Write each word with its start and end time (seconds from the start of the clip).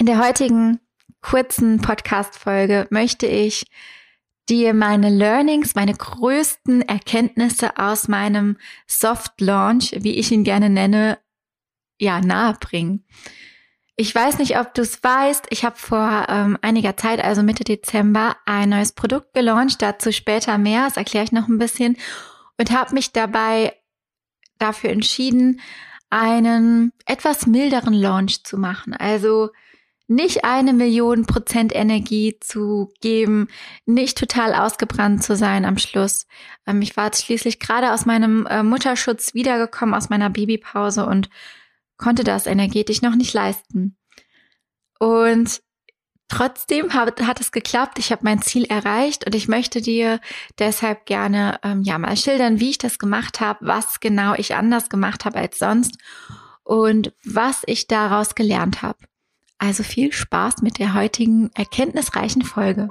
In 0.00 0.06
der 0.06 0.24
heutigen 0.24 0.78
kurzen 1.22 1.80
Podcast-Folge 1.80 2.86
möchte 2.90 3.26
ich 3.26 3.66
dir 4.48 4.72
meine 4.72 5.10
Learnings, 5.10 5.74
meine 5.74 5.92
größten 5.92 6.82
Erkenntnisse 6.82 7.76
aus 7.78 8.06
meinem 8.06 8.58
Soft 8.86 9.40
Launch, 9.40 9.90
wie 9.98 10.14
ich 10.14 10.30
ihn 10.30 10.44
gerne 10.44 10.70
nenne, 10.70 11.18
ja, 11.98 12.20
nahebringen. 12.20 13.04
Ich 13.96 14.14
weiß 14.14 14.38
nicht, 14.38 14.56
ob 14.56 14.72
du 14.72 14.82
es 14.82 15.02
weißt. 15.02 15.46
Ich 15.50 15.64
habe 15.64 15.74
vor 15.74 16.26
ähm, 16.28 16.56
einiger 16.62 16.96
Zeit, 16.96 17.20
also 17.20 17.42
Mitte 17.42 17.64
Dezember, 17.64 18.36
ein 18.46 18.68
neues 18.68 18.92
Produkt 18.92 19.34
gelauncht. 19.34 19.82
Dazu 19.82 20.12
später 20.12 20.58
mehr. 20.58 20.84
Das 20.84 20.96
erkläre 20.96 21.24
ich 21.24 21.32
noch 21.32 21.48
ein 21.48 21.58
bisschen. 21.58 21.96
Und 22.56 22.70
habe 22.70 22.94
mich 22.94 23.10
dabei 23.10 23.74
dafür 24.60 24.90
entschieden, 24.90 25.60
einen 26.08 26.92
etwas 27.04 27.48
milderen 27.48 27.94
Launch 27.94 28.44
zu 28.44 28.58
machen. 28.58 28.94
Also 28.94 29.50
nicht 30.08 30.44
eine 30.44 30.72
Million 30.72 31.26
Prozent 31.26 31.74
Energie 31.74 32.38
zu 32.40 32.90
geben, 33.00 33.48
nicht 33.84 34.16
total 34.16 34.54
ausgebrannt 34.54 35.22
zu 35.22 35.36
sein 35.36 35.66
am 35.66 35.78
Schluss. 35.78 36.26
Ähm, 36.66 36.82
ich 36.82 36.96
war 36.96 37.12
schließlich 37.14 37.60
gerade 37.60 37.92
aus 37.92 38.06
meinem 38.06 38.46
äh, 38.46 38.62
Mutterschutz 38.62 39.34
wiedergekommen, 39.34 39.94
aus 39.94 40.08
meiner 40.08 40.30
Babypause 40.30 41.06
und 41.06 41.28
konnte 41.98 42.24
das 42.24 42.46
energetisch 42.46 43.02
noch 43.02 43.14
nicht 43.14 43.34
leisten. 43.34 43.96
Und 44.98 45.60
trotzdem 46.28 46.94
hat, 46.94 47.20
hat 47.20 47.40
es 47.40 47.52
geklappt. 47.52 47.98
Ich 47.98 48.10
habe 48.10 48.24
mein 48.24 48.40
Ziel 48.40 48.64
erreicht 48.64 49.26
und 49.26 49.34
ich 49.34 49.46
möchte 49.46 49.82
dir 49.82 50.20
deshalb 50.58 51.04
gerne 51.04 51.58
ähm, 51.62 51.82
ja 51.82 51.98
mal 51.98 52.16
schildern, 52.16 52.60
wie 52.60 52.70
ich 52.70 52.78
das 52.78 52.98
gemacht 52.98 53.40
habe, 53.40 53.66
was 53.66 54.00
genau 54.00 54.34
ich 54.34 54.54
anders 54.54 54.88
gemacht 54.88 55.26
habe 55.26 55.38
als 55.38 55.58
sonst 55.58 55.98
und 56.64 57.12
was 57.24 57.62
ich 57.66 57.88
daraus 57.88 58.34
gelernt 58.34 58.80
habe. 58.80 58.98
Also 59.58 59.82
viel 59.82 60.12
Spaß 60.12 60.62
mit 60.62 60.78
der 60.78 60.94
heutigen 60.94 61.50
erkenntnisreichen 61.54 62.42
Folge. 62.42 62.88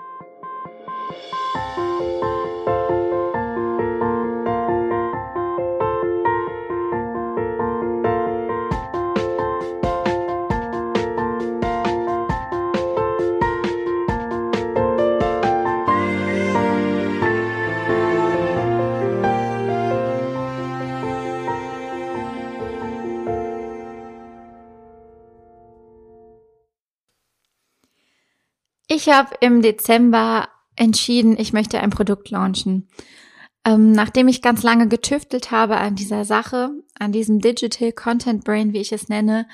Ich 28.98 29.09
habe 29.09 29.36
im 29.42 29.62
Dezember 29.62 30.50
entschieden, 30.76 31.38
ich 31.38 31.53
möchte 31.53 31.80
ein 31.80 31.92
Produkt 31.92 32.31
launchen. 32.31 32.90
Ähm, 33.64 33.92
nachdem 33.92 34.28
ich 34.28 34.42
ganz 34.42 34.64
lange 34.64 34.88
getüftelt 34.88 35.52
habe 35.52 35.78
an 35.78 35.94
dieser 35.94 36.26
Sache, 36.26 36.72
an 36.98 37.12
diesem 37.12 37.39
Digital 37.39 37.92
Content 37.92 38.44
Brain, 38.44 38.73
wie 38.73 38.80
ich 38.80 38.92
es 38.92 39.08
nenne, 39.08 39.48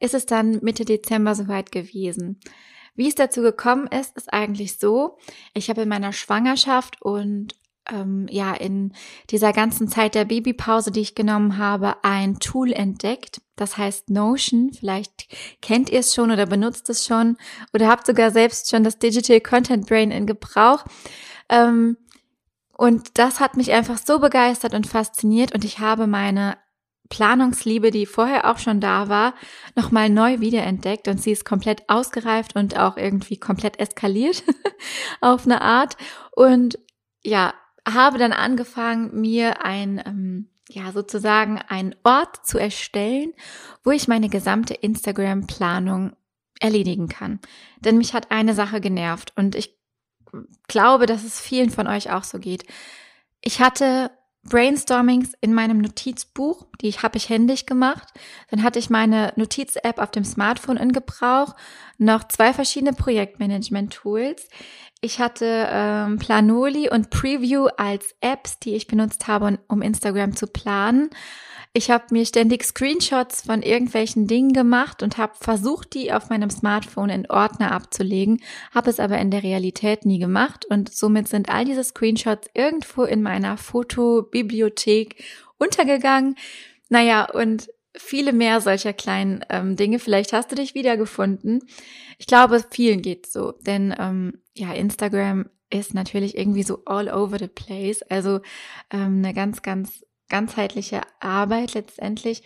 ist 0.00 0.14
es 0.14 0.26
dann 0.26 0.58
Mitte 0.62 0.84
Dezember 0.84 1.36
soweit 1.36 1.70
gewesen. 1.70 2.40
Wie 2.96 3.06
es 3.06 3.14
dazu 3.14 3.42
gekommen 3.42 3.86
ist, 3.86 4.16
ist 4.16 4.32
eigentlich 4.32 4.76
so, 4.76 5.18
ich 5.54 5.70
habe 5.70 5.82
in 5.82 5.88
meiner 5.88 6.12
Schwangerschaft 6.12 7.00
und 7.00 7.54
ähm, 7.90 8.26
ja 8.30 8.54
in 8.54 8.92
dieser 9.30 9.52
ganzen 9.52 9.88
Zeit 9.88 10.14
der 10.14 10.24
Babypause, 10.24 10.90
die 10.90 11.00
ich 11.00 11.14
genommen 11.14 11.58
habe, 11.58 11.96
ein 12.02 12.38
Tool 12.38 12.72
entdeckt. 12.72 13.40
Das 13.56 13.76
heißt 13.76 14.10
Notion. 14.10 14.72
Vielleicht 14.72 15.28
kennt 15.60 15.90
ihr 15.90 16.00
es 16.00 16.14
schon 16.14 16.30
oder 16.30 16.46
benutzt 16.46 16.88
es 16.88 17.06
schon 17.06 17.36
oder 17.72 17.88
habt 17.88 18.06
sogar 18.06 18.30
selbst 18.30 18.70
schon 18.70 18.84
das 18.84 18.98
Digital 18.98 19.40
Content 19.40 19.86
Brain 19.86 20.10
in 20.10 20.26
Gebrauch. 20.26 20.84
Ähm, 21.48 21.96
und 22.76 23.18
das 23.18 23.40
hat 23.40 23.56
mich 23.56 23.72
einfach 23.72 23.98
so 23.98 24.18
begeistert 24.18 24.72
und 24.72 24.86
fasziniert 24.86 25.54
und 25.54 25.64
ich 25.64 25.80
habe 25.80 26.06
meine 26.06 26.56
Planungsliebe, 27.10 27.90
die 27.90 28.06
vorher 28.06 28.50
auch 28.50 28.58
schon 28.58 28.80
da 28.80 29.08
war, 29.08 29.34
nochmal 29.74 30.08
neu 30.08 30.40
wiederentdeckt 30.40 31.08
und 31.08 31.20
sie 31.20 31.32
ist 31.32 31.44
komplett 31.44 31.88
ausgereift 31.88 32.56
und 32.56 32.78
auch 32.78 32.96
irgendwie 32.96 33.36
komplett 33.36 33.78
eskaliert 33.78 34.44
auf 35.20 35.44
eine 35.44 35.60
Art. 35.60 35.96
Und 36.30 36.78
ja, 37.22 37.52
habe 37.88 38.18
dann 38.18 38.32
angefangen, 38.32 39.20
mir 39.20 39.64
ein, 39.64 40.02
ähm, 40.04 40.48
ja, 40.68 40.92
sozusagen 40.92 41.58
einen 41.58 41.94
Ort 42.04 42.46
zu 42.46 42.58
erstellen, 42.58 43.32
wo 43.82 43.90
ich 43.90 44.08
meine 44.08 44.28
gesamte 44.28 44.74
Instagram-Planung 44.74 46.14
erledigen 46.60 47.08
kann. 47.08 47.40
Denn 47.80 47.98
mich 47.98 48.14
hat 48.14 48.30
eine 48.30 48.54
Sache 48.54 48.80
genervt 48.80 49.32
und 49.36 49.54
ich 49.54 49.76
glaube, 50.68 51.06
dass 51.06 51.24
es 51.24 51.40
vielen 51.40 51.70
von 51.70 51.86
euch 51.86 52.12
auch 52.12 52.24
so 52.24 52.38
geht. 52.38 52.64
Ich 53.40 53.60
hatte 53.60 54.10
Brainstormings 54.42 55.32
in 55.40 55.52
meinem 55.52 55.78
Notizbuch, 55.78 56.66
die 56.80 56.92
habe 56.92 57.18
ich 57.18 57.28
händisch 57.28 57.66
gemacht. 57.66 58.08
Dann 58.50 58.62
hatte 58.62 58.78
ich 58.78 58.88
meine 58.88 59.32
Notiz-App 59.36 59.98
auf 59.98 60.10
dem 60.10 60.24
Smartphone 60.24 60.78
in 60.78 60.92
Gebrauch, 60.92 61.54
noch 61.98 62.26
zwei 62.28 62.54
verschiedene 62.54 62.94
Projektmanagement-Tools. 62.94 64.48
Ich 65.02 65.18
hatte 65.18 65.66
ähm, 65.70 66.18
Planoli 66.18 66.90
und 66.90 67.08
Preview 67.08 67.68
als 67.78 68.14
Apps, 68.20 68.58
die 68.58 68.74
ich 68.74 68.86
benutzt 68.86 69.28
habe, 69.28 69.58
um 69.66 69.80
Instagram 69.80 70.36
zu 70.36 70.46
planen. 70.46 71.08
Ich 71.72 71.90
habe 71.90 72.04
mir 72.10 72.26
ständig 72.26 72.64
Screenshots 72.64 73.42
von 73.42 73.62
irgendwelchen 73.62 74.26
Dingen 74.26 74.52
gemacht 74.52 75.02
und 75.02 75.16
habe 75.16 75.32
versucht, 75.40 75.94
die 75.94 76.12
auf 76.12 76.28
meinem 76.28 76.50
Smartphone 76.50 77.10
in 77.10 77.30
Ordner 77.30 77.72
abzulegen, 77.72 78.42
habe 78.74 78.90
es 78.90 79.00
aber 79.00 79.18
in 79.18 79.30
der 79.30 79.44
Realität 79.44 80.04
nie 80.04 80.18
gemacht 80.18 80.66
und 80.66 80.92
somit 80.92 81.28
sind 81.28 81.48
all 81.48 81.64
diese 81.64 81.84
Screenshots 81.84 82.48
irgendwo 82.54 83.04
in 83.04 83.22
meiner 83.22 83.56
Fotobibliothek 83.56 85.22
untergegangen. 85.58 86.34
Naja, 86.88 87.24
und 87.30 87.68
viele 87.96 88.32
mehr 88.32 88.60
solcher 88.60 88.92
kleinen 88.92 89.44
ähm, 89.50 89.76
Dinge. 89.76 89.98
Vielleicht 89.98 90.32
hast 90.32 90.50
du 90.50 90.56
dich 90.56 90.74
wiedergefunden. 90.74 91.64
Ich 92.18 92.26
glaube, 92.26 92.64
vielen 92.70 93.02
geht's 93.02 93.32
so, 93.32 93.52
denn 93.52 93.94
ähm, 93.98 94.42
ja, 94.54 94.72
Instagram 94.72 95.50
ist 95.70 95.94
natürlich 95.94 96.36
irgendwie 96.36 96.62
so 96.62 96.84
all 96.84 97.08
over 97.08 97.38
the 97.38 97.48
place. 97.48 98.02
Also 98.02 98.40
ähm, 98.90 99.18
eine 99.18 99.34
ganz, 99.34 99.62
ganz 99.62 100.04
ganzheitliche 100.28 101.02
Arbeit 101.20 101.74
letztendlich. 101.74 102.42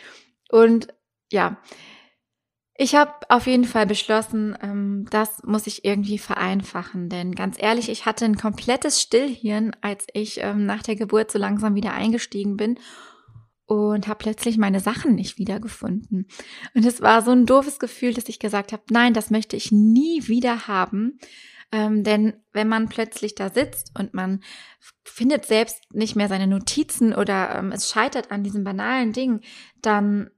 Und 0.50 0.88
ja, 1.30 1.58
ich 2.76 2.96
habe 2.96 3.12
auf 3.28 3.46
jeden 3.46 3.64
Fall 3.64 3.86
beschlossen, 3.86 4.58
ähm, 4.60 5.06
das 5.10 5.44
muss 5.44 5.68
ich 5.68 5.84
irgendwie 5.84 6.18
vereinfachen. 6.18 7.08
Denn 7.08 7.36
ganz 7.36 7.56
ehrlich, 7.60 7.88
ich 7.88 8.04
hatte 8.04 8.24
ein 8.24 8.36
komplettes 8.36 9.00
Stillhirn, 9.00 9.76
als 9.80 10.06
ich 10.12 10.40
ähm, 10.40 10.66
nach 10.66 10.82
der 10.82 10.96
Geburt 10.96 11.30
so 11.30 11.38
langsam 11.38 11.76
wieder 11.76 11.92
eingestiegen 11.92 12.56
bin 12.56 12.78
und 13.66 14.08
habe 14.08 14.18
plötzlich 14.18 14.58
meine 14.58 14.80
Sachen 14.80 15.14
nicht 15.14 15.38
wiedergefunden. 15.38 16.26
Und 16.74 16.84
es 16.84 17.00
war 17.00 17.22
so 17.22 17.30
ein 17.30 17.46
doofes 17.46 17.78
Gefühl, 17.78 18.14
dass 18.14 18.28
ich 18.28 18.38
gesagt 18.38 18.72
habe, 18.72 18.82
nein, 18.90 19.14
das 19.14 19.30
möchte 19.30 19.56
ich 19.56 19.72
nie 19.72 20.26
wieder 20.28 20.68
haben. 20.68 21.18
Ähm, 21.72 22.04
denn 22.04 22.34
wenn 22.52 22.68
man 22.68 22.88
plötzlich 22.88 23.34
da 23.34 23.50
sitzt 23.50 23.98
und 23.98 24.14
man 24.14 24.42
findet 25.02 25.46
selbst 25.46 25.82
nicht 25.92 26.14
mehr 26.14 26.28
seine 26.28 26.46
Notizen 26.46 27.14
oder 27.14 27.58
ähm, 27.58 27.72
es 27.72 27.90
scheitert 27.90 28.30
an 28.30 28.44
diesem 28.44 28.64
banalen 28.64 29.12
Ding, 29.12 29.40
dann 29.80 30.30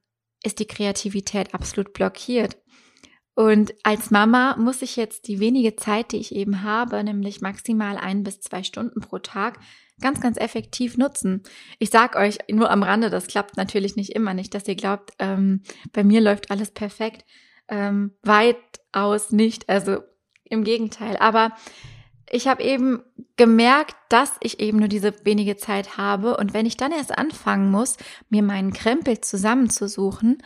ist 0.45 0.61
die 0.61 0.67
Kreativität 0.67 1.53
absolut 1.53 1.93
blockiert. 1.93 2.57
Und 3.35 3.75
als 3.83 4.11
Mama 4.11 4.57
muss 4.57 4.81
ich 4.81 4.97
jetzt 4.97 5.29
die 5.29 5.41
wenige 5.41 5.77
Zeit, 5.77 6.13
die 6.13 6.17
ich 6.17 6.35
eben 6.35 6.63
habe, 6.63 7.05
nämlich 7.05 7.43
maximal 7.43 7.99
ein 7.99 8.23
bis 8.23 8.41
zwei 8.41 8.63
Stunden 8.63 9.01
pro 9.01 9.19
Tag, 9.19 9.59
ganz, 10.01 10.21
ganz 10.21 10.37
effektiv 10.37 10.97
nutzen. 10.97 11.43
Ich 11.79 11.91
sag 11.91 12.17
euch 12.17 12.39
nur 12.51 12.71
am 12.71 12.83
Rande, 12.83 13.11
das 13.11 13.27
klappt 13.27 13.57
natürlich 13.57 13.97
nicht 13.97 14.11
immer 14.11 14.35
nicht, 14.35 14.55
dass 14.55 14.69
ihr 14.69 14.77
glaubt, 14.77 15.13
ähm, 15.19 15.63
bei 15.93 16.05
mir 16.05 16.21
läuft 16.21 16.51
alles 16.51 16.71
perfekt. 16.71 17.25
Ähm, 17.69 18.13
weitaus 18.23 19.33
nicht, 19.33 19.69
also 19.69 19.99
im 20.45 20.65
Gegenteil. 20.65 21.17
Aber 21.17 21.53
ich 22.31 22.49
habe 22.49 22.63
eben 22.63 23.03
gemerkt, 23.37 23.97
dass 24.09 24.33
ich 24.41 24.61
eben 24.61 24.79
nur 24.79 24.89
diese 24.89 25.15
wenige 25.25 25.57
Zeit 25.57 25.97
habe. 25.97 26.37
Und 26.37 26.55
wenn 26.55 26.67
ich 26.67 26.77
dann 26.77 26.93
erst 26.93 27.17
anfangen 27.17 27.71
muss, 27.71 27.97
mir 28.29 28.43
meinen 28.43 28.73
Krempel 28.73 29.21
zusammenzusuchen 29.21 30.39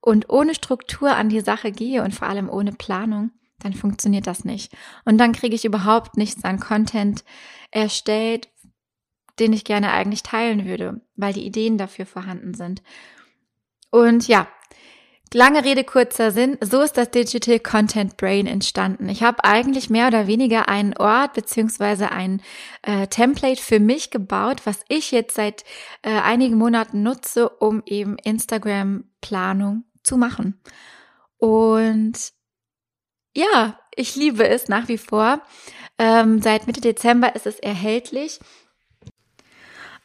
und 0.00 0.30
ohne 0.30 0.54
Struktur 0.54 1.16
an 1.16 1.28
die 1.28 1.40
Sache 1.40 1.72
gehe 1.72 2.02
und 2.02 2.14
vor 2.14 2.28
allem 2.28 2.48
ohne 2.48 2.72
Planung, 2.72 3.32
dann 3.58 3.74
funktioniert 3.74 4.26
das 4.26 4.44
nicht. 4.44 4.72
Und 5.04 5.18
dann 5.18 5.32
kriege 5.32 5.54
ich 5.54 5.66
überhaupt 5.66 6.16
nichts 6.16 6.44
an 6.44 6.58
Content 6.58 7.24
erstellt, 7.70 8.48
den 9.40 9.52
ich 9.52 9.64
gerne 9.64 9.92
eigentlich 9.92 10.22
teilen 10.22 10.66
würde, 10.66 11.00
weil 11.16 11.32
die 11.32 11.46
Ideen 11.46 11.78
dafür 11.78 12.06
vorhanden 12.06 12.54
sind. 12.54 12.82
Und 13.90 14.28
ja, 14.28 14.46
lange 15.34 15.64
Rede, 15.64 15.84
kurzer 15.84 16.30
Sinn, 16.30 16.58
so 16.60 16.80
ist 16.80 16.96
das 16.96 17.10
Digital 17.10 17.58
Content 17.58 18.16
Brain 18.16 18.46
entstanden. 18.46 19.08
Ich 19.08 19.22
habe 19.22 19.44
eigentlich 19.44 19.90
mehr 19.90 20.08
oder 20.08 20.26
weniger 20.26 20.68
einen 20.68 20.96
Ort 20.96 21.34
beziehungsweise 21.34 22.10
ein 22.10 22.42
äh, 22.82 23.06
Template 23.06 23.60
für 23.60 23.80
mich 23.80 24.10
gebaut, 24.10 24.62
was 24.64 24.80
ich 24.88 25.10
jetzt 25.10 25.34
seit 25.34 25.64
äh, 26.02 26.10
einigen 26.10 26.56
Monaten 26.56 27.02
nutze, 27.02 27.48
um 27.48 27.82
eben 27.86 28.16
Instagram-Planung 28.18 29.84
zu 30.02 30.16
machen. 30.16 30.60
Und 31.38 32.32
ja, 33.34 33.78
ich 33.94 34.16
liebe 34.16 34.46
es 34.46 34.68
nach 34.68 34.88
wie 34.88 34.98
vor. 34.98 35.40
Ähm, 35.98 36.40
seit 36.40 36.66
Mitte 36.66 36.80
Dezember 36.80 37.34
ist 37.34 37.46
es 37.46 37.58
erhältlich 37.58 38.40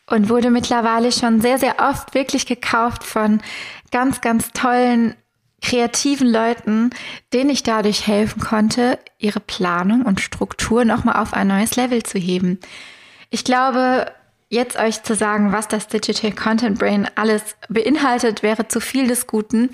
und 0.08 0.30
wurde 0.30 0.52
mittlerweile 0.52 1.12
schon 1.12 1.42
sehr, 1.42 1.58
sehr 1.58 1.80
oft 1.80 2.14
wirklich 2.14 2.46
gekauft 2.46 3.04
von 3.04 3.42
ganz, 3.92 4.22
ganz 4.22 4.52
tollen 4.52 5.16
kreativen 5.62 6.32
Leuten, 6.32 6.92
denen 7.34 7.50
ich 7.50 7.64
dadurch 7.64 8.06
helfen 8.06 8.40
konnte, 8.42 9.00
ihre 9.18 9.40
Planung 9.40 10.04
und 10.04 10.22
Struktur 10.22 10.86
nochmal 10.86 11.16
auf 11.16 11.34
ein 11.34 11.48
neues 11.48 11.76
Level 11.76 12.04
zu 12.04 12.20
heben. 12.20 12.60
Ich 13.32 13.44
glaube, 13.44 14.12
jetzt 14.50 14.78
euch 14.78 15.02
zu 15.02 15.16
sagen, 15.16 15.52
was 15.52 15.68
das 15.68 15.88
Digital 15.88 16.32
Content 16.34 16.78
Brain 16.78 17.08
alles 17.16 17.56
beinhaltet, 17.68 18.44
wäre 18.44 18.68
zu 18.68 18.80
viel 18.80 19.08
des 19.08 19.26
Guten. 19.26 19.72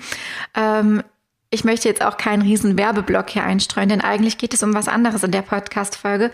Ähm, 0.54 1.02
ich 1.52 1.64
möchte 1.64 1.86
jetzt 1.86 2.02
auch 2.02 2.16
keinen 2.16 2.40
riesen 2.40 2.78
Werbeblock 2.78 3.28
hier 3.28 3.44
einstreuen, 3.44 3.90
denn 3.90 4.00
eigentlich 4.00 4.38
geht 4.38 4.54
es 4.54 4.62
um 4.62 4.72
was 4.72 4.88
anderes 4.88 5.22
in 5.22 5.32
der 5.32 5.42
Podcast-Folge. 5.42 6.32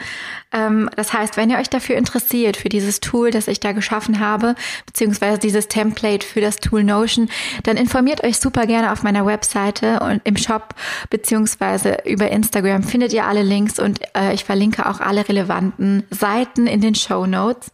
Ähm, 0.53 0.89
das 0.95 1.13
heißt, 1.13 1.37
wenn 1.37 1.51
ihr 1.51 1.59
euch 1.59 1.69
dafür 1.69 1.97
interessiert, 1.97 2.57
für 2.57 2.69
dieses 2.69 3.01
Tool, 3.01 3.33
das 3.33 3.49
ich 3.49 3.59
da 3.59 3.73
geschaffen 3.73 4.21
habe, 4.21 4.55
beziehungsweise 4.87 5.41
dieses 5.41 5.67
Template 5.67 6.25
für 6.25 6.41
das 6.41 6.59
Tool 6.59 6.85
Notion, 6.85 7.29
dann 7.65 7.77
informiert 7.77 8.23
euch 8.23 8.39
super 8.39 8.65
gerne 8.67 8.93
auf 8.93 9.03
meiner 9.03 9.27
Webseite 9.27 9.99
und 9.99 10.21
im 10.23 10.37
Shop, 10.37 10.77
beziehungsweise 11.11 11.99
über 12.05 12.31
Instagram 12.31 12.85
findet 12.85 13.13
ihr 13.13 13.27
alle 13.27 13.43
Links 13.43 13.81
und 13.81 14.01
äh, 14.17 14.33
ich 14.33 14.45
verlinke 14.45 14.89
auch 14.89 15.01
alle 15.01 15.29
relevanten 15.29 16.05
Seiten 16.11 16.69
in 16.69 16.81
den 16.81 16.95
Show 16.95 17.27
Notes. 17.27 17.73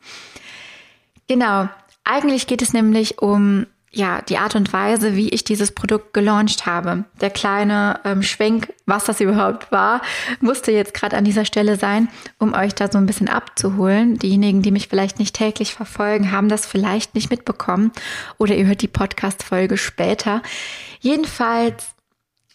Genau. 1.29 1.69
Eigentlich 2.05 2.46
geht 2.46 2.62
es 2.62 2.73
nämlich 2.73 3.20
um 3.20 3.67
ja, 3.94 4.20
die 4.23 4.38
Art 4.38 4.56
und 4.56 4.73
Weise, 4.73 5.14
wie 5.14 5.29
ich 5.29 5.44
dieses 5.44 5.73
Produkt 5.73 6.12
gelauncht 6.12 6.67
habe. 6.67 7.05
Der 7.20 7.31
kleine 7.31 8.00
ähm, 8.05 8.23
Schwenk, 8.23 8.73
was 8.87 9.05
das 9.05 9.20
überhaupt 9.20 9.70
war, 9.73 10.02
musste 10.41 10.73
jetzt 10.73 10.94
gerade 10.94 11.17
an 11.17 11.25
dieser 11.25 11.44
Stelle 11.44 11.76
sein, 11.76 12.08
um 12.38 12.55
euch 12.55 12.75
da 12.75 12.91
so 12.91 12.99
ein 12.99 13.06
bisschen 13.06 13.29
abzuholen. 13.29 14.19
Diejenigen, 14.19 14.62
die 14.62 14.70
mich 14.73 14.88
vielleicht 14.88 15.19
nicht 15.19 15.37
täglich 15.37 15.75
verfolgen, 15.75 16.32
haben 16.32 16.49
das 16.49 16.67
vielleicht 16.67 17.14
nicht 17.14 17.31
mitbekommen 17.31 17.93
oder 18.38 18.55
ihr 18.55 18.67
hört 18.67 18.82
die 18.82 18.88
Podcast-Folge 18.88 19.76
später. 19.76 20.43
Jedenfalls 21.00 21.94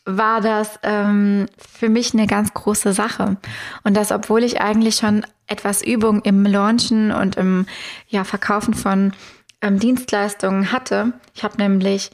war 0.05 0.41
das 0.41 0.79
ähm, 0.83 1.47
für 1.57 1.89
mich 1.89 2.13
eine 2.13 2.27
ganz 2.27 2.53
große 2.53 2.93
Sache. 2.93 3.37
Und 3.83 3.95
das, 3.95 4.11
obwohl 4.11 4.43
ich 4.43 4.61
eigentlich 4.61 4.95
schon 4.95 5.25
etwas 5.47 5.83
Übung 5.83 6.21
im 6.21 6.45
Launchen 6.45 7.11
und 7.11 7.35
im 7.35 7.65
ja, 8.07 8.23
Verkaufen 8.23 8.73
von 8.73 9.13
ähm, 9.61 9.79
Dienstleistungen 9.79 10.71
hatte. 10.71 11.13
Ich 11.33 11.43
habe 11.43 11.57
nämlich 11.57 12.11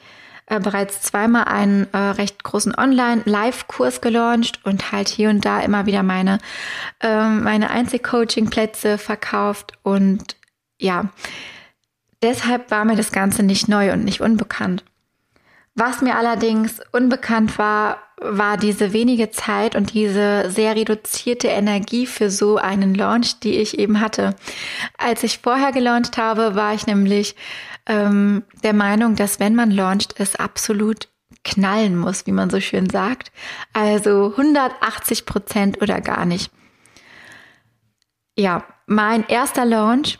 äh, 0.48 0.60
bereits 0.60 1.02
zweimal 1.02 1.46
einen 1.46 1.92
äh, 1.92 1.98
recht 1.98 2.44
großen 2.44 2.76
Online-Live-Kurs 2.76 4.02
gelauncht 4.02 4.60
und 4.64 4.92
halt 4.92 5.10
hier 5.10 5.30
und 5.30 5.44
da 5.44 5.60
immer 5.62 5.86
wieder 5.86 6.04
meine, 6.04 6.38
äh, 7.02 7.28
meine 7.30 7.72
Einzelcoaching-Plätze 7.72 8.98
verkauft. 8.98 9.74
Und 9.82 10.36
ja, 10.80 11.10
deshalb 12.22 12.70
war 12.70 12.86
mir 12.86 12.96
das 12.96 13.12
Ganze 13.12 13.42
nicht 13.42 13.68
neu 13.68 13.92
und 13.92 14.04
nicht 14.04 14.22
unbekannt. 14.22 14.84
Was 15.76 16.02
mir 16.02 16.16
allerdings 16.16 16.80
unbekannt 16.94 17.58
war, 17.58 17.98
war 18.18 18.56
diese 18.56 18.94
wenige 18.94 19.30
Zeit 19.32 19.76
und 19.76 19.94
diese 19.94 20.50
sehr 20.50 20.74
reduzierte 20.76 21.50
Energie 21.50 22.08
für 22.08 22.30
so 22.30 22.56
einen 22.58 22.96
Launch, 22.96 23.42
die 23.42 23.58
ich 23.58 23.78
eben 23.78 24.00
hatte. 24.00 24.36
Als 24.98 25.24
ich 25.24 25.40
vorher 25.40 25.74
gelauncht 25.74 26.18
habe, 26.18 26.56
war 26.56 26.74
ich 26.74 26.88
nämlich 26.88 27.36
ähm, 27.88 28.44
der 28.64 28.74
Meinung, 28.74 29.18
dass 29.18 29.42
wenn 29.42 29.54
man 29.54 29.70
launcht, 29.70 30.16
es 30.18 30.38
absolut 30.38 31.10
knallen 31.44 31.98
muss, 31.98 32.26
wie 32.26 32.32
man 32.32 32.50
so 32.50 32.62
schön 32.62 32.90
sagt. 32.90 33.34
Also 33.74 34.32
180 34.32 35.26
Prozent 35.26 35.82
oder 35.82 36.00
gar 36.00 36.26
nicht. 36.26 36.52
Ja, 38.38 38.66
mein 38.86 39.28
erster 39.28 39.66
Launch 39.66 40.20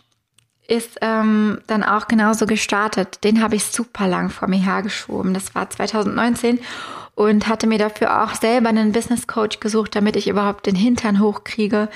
ist 0.68 0.98
ähm, 1.02 1.60
dann 1.68 1.84
auch 1.84 2.08
genauso 2.08 2.46
gestartet. 2.46 3.24
Den 3.24 3.42
habe 3.42 3.56
ich 3.56 3.66
super 3.66 4.08
lang 4.08 4.30
vor 4.30 4.48
mir 4.48 4.62
hergeschoben. 4.62 5.34
Das 5.34 5.56
war 5.56 5.70
2019 5.70 6.60
und 7.16 7.48
hatte 7.48 7.68
mir 7.68 7.78
dafür 7.78 8.24
auch 8.24 8.36
selber 8.36 8.70
einen 8.70 8.92
Business 8.92 9.28
Coach 9.28 9.60
gesucht, 9.60 9.96
damit 9.96 10.16
ich 10.16 10.28
überhaupt 10.28 10.66
den 10.66 10.76
Hintern 10.76 11.20
hochkriege. 11.20 11.90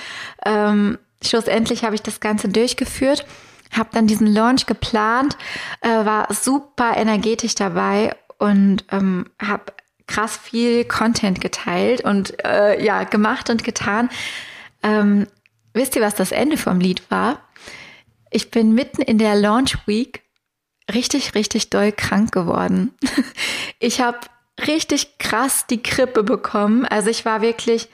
Ähm, 0.44 0.98
schlussendlich 1.22 1.84
habe 1.84 1.94
ich 1.94 2.02
das 2.02 2.20
Ganze 2.20 2.48
durchgeführt, 2.48 3.26
habe 3.70 3.90
dann 3.92 4.06
diesen 4.06 4.26
Launch 4.26 4.66
geplant, 4.66 5.36
äh, 5.82 5.88
war 5.88 6.32
super 6.32 6.96
energetisch 6.96 7.54
dabei 7.54 8.16
und 8.38 8.84
ähm, 8.90 9.26
habe 9.40 9.72
krass 10.06 10.36
viel 10.36 10.84
Content 10.84 11.40
geteilt 11.40 12.02
und 12.02 12.42
äh, 12.44 12.82
ja 12.82 13.04
gemacht 13.04 13.50
und 13.50 13.62
getan. 13.62 14.08
Ähm, 14.82 15.26
wisst 15.72 15.94
ihr, 15.94 16.02
was 16.02 16.14
das 16.14 16.32
Ende 16.32 16.56
vom 16.56 16.80
Lied 16.80 17.08
war? 17.10 17.38
Ich 18.30 18.50
bin 18.50 18.74
mitten 18.74 19.02
in 19.02 19.18
der 19.18 19.34
Launch 19.34 19.76
Week 19.86 20.22
richtig, 20.92 21.34
richtig 21.34 21.70
doll 21.70 21.92
krank 21.92 22.32
geworden. 22.32 22.94
Ich 23.82 24.02
habe 24.02 24.18
richtig 24.66 25.16
krass 25.16 25.66
die 25.66 25.82
Krippe 25.82 26.22
bekommen. 26.22 26.84
Also 26.84 27.08
ich 27.08 27.24
war 27.24 27.40
wirklich, 27.40 27.88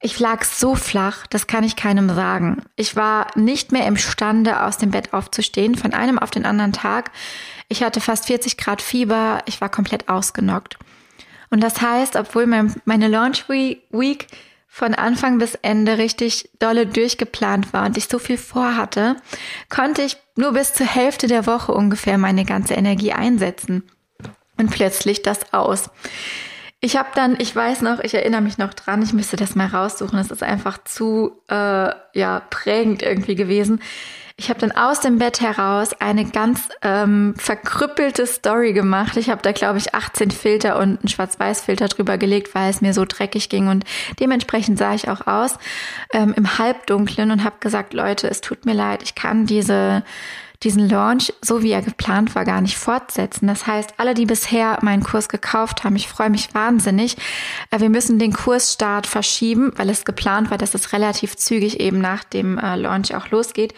ich 0.00 0.18
lag 0.18 0.44
so 0.44 0.74
flach, 0.74 1.26
das 1.26 1.46
kann 1.46 1.62
ich 1.62 1.76
keinem 1.76 2.08
sagen. 2.08 2.62
Ich 2.76 2.96
war 2.96 3.26
nicht 3.34 3.70
mehr 3.70 3.86
imstande, 3.86 4.62
aus 4.62 4.78
dem 4.78 4.92
Bett 4.92 5.12
aufzustehen, 5.12 5.74
von 5.74 5.92
einem 5.92 6.18
auf 6.18 6.30
den 6.30 6.46
anderen 6.46 6.72
Tag. 6.72 7.10
Ich 7.68 7.82
hatte 7.82 8.00
fast 8.00 8.26
40 8.28 8.56
Grad 8.56 8.80
Fieber, 8.80 9.42
ich 9.44 9.60
war 9.60 9.68
komplett 9.68 10.08
ausgenockt. 10.08 10.78
Und 11.50 11.60
das 11.60 11.82
heißt, 11.82 12.16
obwohl 12.16 12.46
mein, 12.46 12.74
meine 12.86 13.08
Launch 13.08 13.48
Week 13.48 14.26
von 14.74 14.92
Anfang 14.92 15.38
bis 15.38 15.54
Ende 15.62 15.98
richtig 15.98 16.50
dolle 16.58 16.84
durchgeplant 16.84 17.72
war 17.72 17.86
und 17.86 17.96
ich 17.96 18.06
so 18.06 18.18
viel 18.18 18.36
vorhatte, 18.36 19.14
konnte 19.68 20.02
ich 20.02 20.16
nur 20.34 20.50
bis 20.50 20.72
zur 20.72 20.84
Hälfte 20.84 21.28
der 21.28 21.46
Woche 21.46 21.70
ungefähr 21.70 22.18
meine 22.18 22.44
ganze 22.44 22.74
Energie 22.74 23.12
einsetzen. 23.12 23.84
Und 24.56 24.72
plötzlich 24.72 25.22
das 25.22 25.52
aus. 25.52 25.90
Ich 26.80 26.96
habe 26.96 27.10
dann, 27.14 27.36
ich 27.38 27.54
weiß 27.54 27.82
noch, 27.82 28.00
ich 28.00 28.14
erinnere 28.14 28.40
mich 28.40 28.58
noch 28.58 28.74
dran, 28.74 29.00
ich 29.00 29.12
müsste 29.12 29.36
das 29.36 29.54
mal 29.54 29.68
raussuchen, 29.68 30.18
es 30.18 30.32
ist 30.32 30.42
einfach 30.42 30.82
zu 30.82 31.40
äh, 31.48 31.90
ja 32.12 32.42
prägend 32.50 33.00
irgendwie 33.00 33.36
gewesen. 33.36 33.80
Ich 34.36 34.50
habe 34.50 34.58
dann 34.58 34.72
aus 34.72 34.98
dem 34.98 35.18
Bett 35.18 35.40
heraus 35.40 35.92
eine 36.00 36.24
ganz 36.24 36.68
ähm, 36.82 37.34
verkrüppelte 37.38 38.26
Story 38.26 38.72
gemacht. 38.72 39.16
Ich 39.16 39.30
habe 39.30 39.42
da, 39.42 39.52
glaube 39.52 39.78
ich, 39.78 39.94
18 39.94 40.32
Filter 40.32 40.76
und 40.76 40.98
einen 40.98 41.08
Schwarz-Weiß-Filter 41.08 41.86
drüber 41.86 42.18
gelegt, 42.18 42.52
weil 42.52 42.68
es 42.68 42.80
mir 42.80 42.94
so 42.94 43.04
dreckig 43.04 43.48
ging. 43.48 43.68
Und 43.68 43.84
dementsprechend 44.18 44.76
sah 44.76 44.92
ich 44.92 45.08
auch 45.08 45.28
aus 45.28 45.56
ähm, 46.12 46.34
im 46.36 46.58
Halbdunklen 46.58 47.30
und 47.30 47.44
habe 47.44 47.56
gesagt, 47.60 47.94
Leute, 47.94 48.28
es 48.28 48.40
tut 48.40 48.66
mir 48.66 48.74
leid, 48.74 49.04
ich 49.04 49.14
kann 49.14 49.46
diese 49.46 50.02
diesen 50.64 50.88
Launch, 50.88 51.32
so 51.42 51.62
wie 51.62 51.70
er 51.70 51.82
geplant 51.82 52.34
war, 52.34 52.44
gar 52.44 52.60
nicht 52.60 52.76
fortsetzen. 52.76 53.46
Das 53.46 53.66
heißt, 53.66 53.94
alle, 53.98 54.14
die 54.14 54.26
bisher 54.26 54.78
meinen 54.82 55.02
Kurs 55.02 55.28
gekauft 55.28 55.84
haben, 55.84 55.96
ich 55.96 56.08
freue 56.08 56.30
mich 56.30 56.54
wahnsinnig. 56.54 57.16
Äh, 57.70 57.80
wir 57.80 57.90
müssen 57.90 58.18
den 58.18 58.32
Kursstart 58.32 59.06
verschieben, 59.06 59.72
weil 59.76 59.90
es 59.90 60.04
geplant 60.04 60.50
war, 60.50 60.58
dass 60.58 60.74
es 60.74 60.92
relativ 60.92 61.36
zügig 61.36 61.80
eben 61.80 62.00
nach 62.00 62.24
dem 62.24 62.58
äh, 62.58 62.76
Launch 62.76 63.14
auch 63.14 63.28
losgeht. 63.28 63.74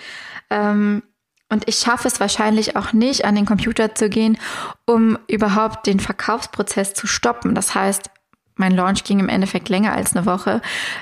Ähm, 0.49 1.03
und 1.49 1.69
ich 1.69 1.77
schaffe 1.77 2.09
es 2.09 2.19
wahrscheinlich 2.19 2.77
auch 2.77 2.93
nicht, 2.93 3.25
an 3.25 3.37
den 3.37 3.47
Computer 3.47 3.95
zu 3.95 4.09
gehen, 4.09 4.37
um 4.85 5.19
überhaupt 5.29 5.87
den 5.87 6.01
Verkaufsprozess 6.01 6.95
zu 6.95 7.07
stoppen. 7.07 7.55
Das 7.55 7.75
heißt, 7.75 8.11
mein 8.57 8.75
Launch 8.75 9.05
ging 9.05 9.21
im 9.21 9.29
Endeffekt 9.29 9.69
länger 9.69 9.93
als 9.93 10.17
eine 10.17 10.27
Woche, 10.27 10.61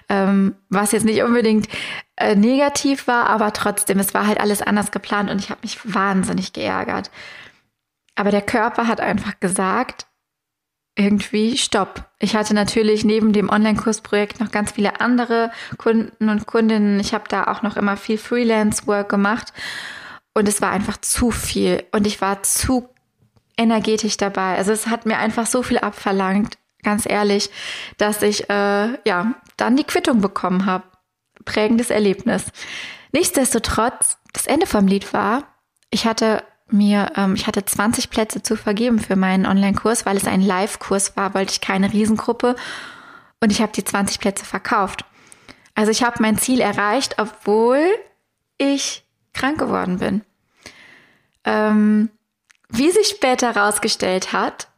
ähm, 0.08 0.54
was 0.68 0.92
jetzt 0.92 1.04
nicht 1.04 1.22
unbedingt 1.22 1.68
äh, 2.16 2.34
negativ 2.34 3.06
war, 3.06 3.28
aber 3.28 3.52
trotzdem, 3.52 3.98
es 3.98 4.14
war 4.14 4.26
halt 4.26 4.40
alles 4.40 4.62
anders 4.62 4.90
geplant 4.90 5.30
und 5.30 5.38
ich 5.38 5.50
habe 5.50 5.60
mich 5.62 5.78
wahnsinnig 5.82 6.52
geärgert. 6.52 7.10
Aber 8.16 8.30
der 8.30 8.42
Körper 8.42 8.86
hat 8.86 9.00
einfach 9.00 9.40
gesagt, 9.40 10.06
irgendwie 10.96 11.56
stopp. 11.56 12.08
Ich 12.20 12.36
hatte 12.36 12.54
natürlich 12.54 13.04
neben 13.04 13.32
dem 13.32 13.48
Online-Kursprojekt 13.48 14.38
noch 14.38 14.52
ganz 14.52 14.72
viele 14.72 15.00
andere 15.00 15.50
Kunden 15.76 16.28
und 16.28 16.46
Kundinnen. 16.46 17.00
Ich 17.00 17.14
habe 17.14 17.24
da 17.28 17.48
auch 17.48 17.62
noch 17.62 17.76
immer 17.76 17.96
viel 17.96 18.18
Freelance-Work 18.18 19.08
gemacht 19.08 19.52
und 20.34 20.48
es 20.48 20.62
war 20.62 20.70
einfach 20.70 20.96
zu 20.98 21.30
viel 21.32 21.82
und 21.90 22.06
ich 22.06 22.20
war 22.20 22.42
zu 22.44 22.88
energetisch 23.56 24.16
dabei. 24.16 24.56
Also 24.56 24.72
es 24.72 24.86
hat 24.86 25.06
mir 25.06 25.18
einfach 25.18 25.46
so 25.46 25.62
viel 25.62 25.78
abverlangt, 25.78 26.58
ganz 26.84 27.04
ehrlich, 27.08 27.50
dass 27.98 28.22
ich 28.22 28.48
äh, 28.48 28.98
ja 29.04 29.34
dann 29.56 29.76
die 29.76 29.84
Quittung 29.84 30.20
bekommen 30.20 30.66
habe. 30.66 30.84
Prägendes 31.44 31.90
Erlebnis. 31.90 32.44
Nichtsdestotrotz, 33.12 34.18
das 34.32 34.46
Ende 34.46 34.66
vom 34.66 34.86
Lied 34.86 35.12
war, 35.12 35.44
ich 35.90 36.06
hatte 36.06 36.42
mir, 36.68 37.12
ähm, 37.16 37.34
ich 37.34 37.46
hatte 37.46 37.64
20 37.64 38.10
Plätze 38.10 38.42
zu 38.42 38.56
vergeben 38.56 38.98
für 38.98 39.16
meinen 39.16 39.46
Online-Kurs, 39.46 40.06
weil 40.06 40.16
es 40.16 40.26
ein 40.26 40.40
Live-Kurs 40.40 41.16
war, 41.16 41.34
wollte 41.34 41.52
ich 41.52 41.60
keine 41.60 41.92
Riesengruppe 41.92 42.56
und 43.40 43.52
ich 43.52 43.60
habe 43.60 43.72
die 43.72 43.84
20 43.84 44.20
Plätze 44.20 44.44
verkauft. 44.44 45.04
Also 45.74 45.90
ich 45.90 46.02
habe 46.02 46.22
mein 46.22 46.38
Ziel 46.38 46.60
erreicht, 46.60 47.16
obwohl 47.18 47.84
ich 48.58 49.04
krank 49.32 49.58
geworden 49.58 49.98
bin. 49.98 50.22
Ähm, 51.44 52.10
wie 52.68 52.90
sich 52.90 53.08
später 53.08 53.54
herausgestellt 53.54 54.32
hat, 54.32 54.68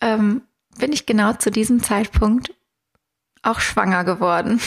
ähm, 0.00 0.42
bin 0.78 0.92
ich 0.92 1.06
genau 1.06 1.32
zu 1.34 1.50
diesem 1.50 1.82
Zeitpunkt 1.82 2.54
auch 3.42 3.60
schwanger 3.60 4.04
geworden. 4.04 4.60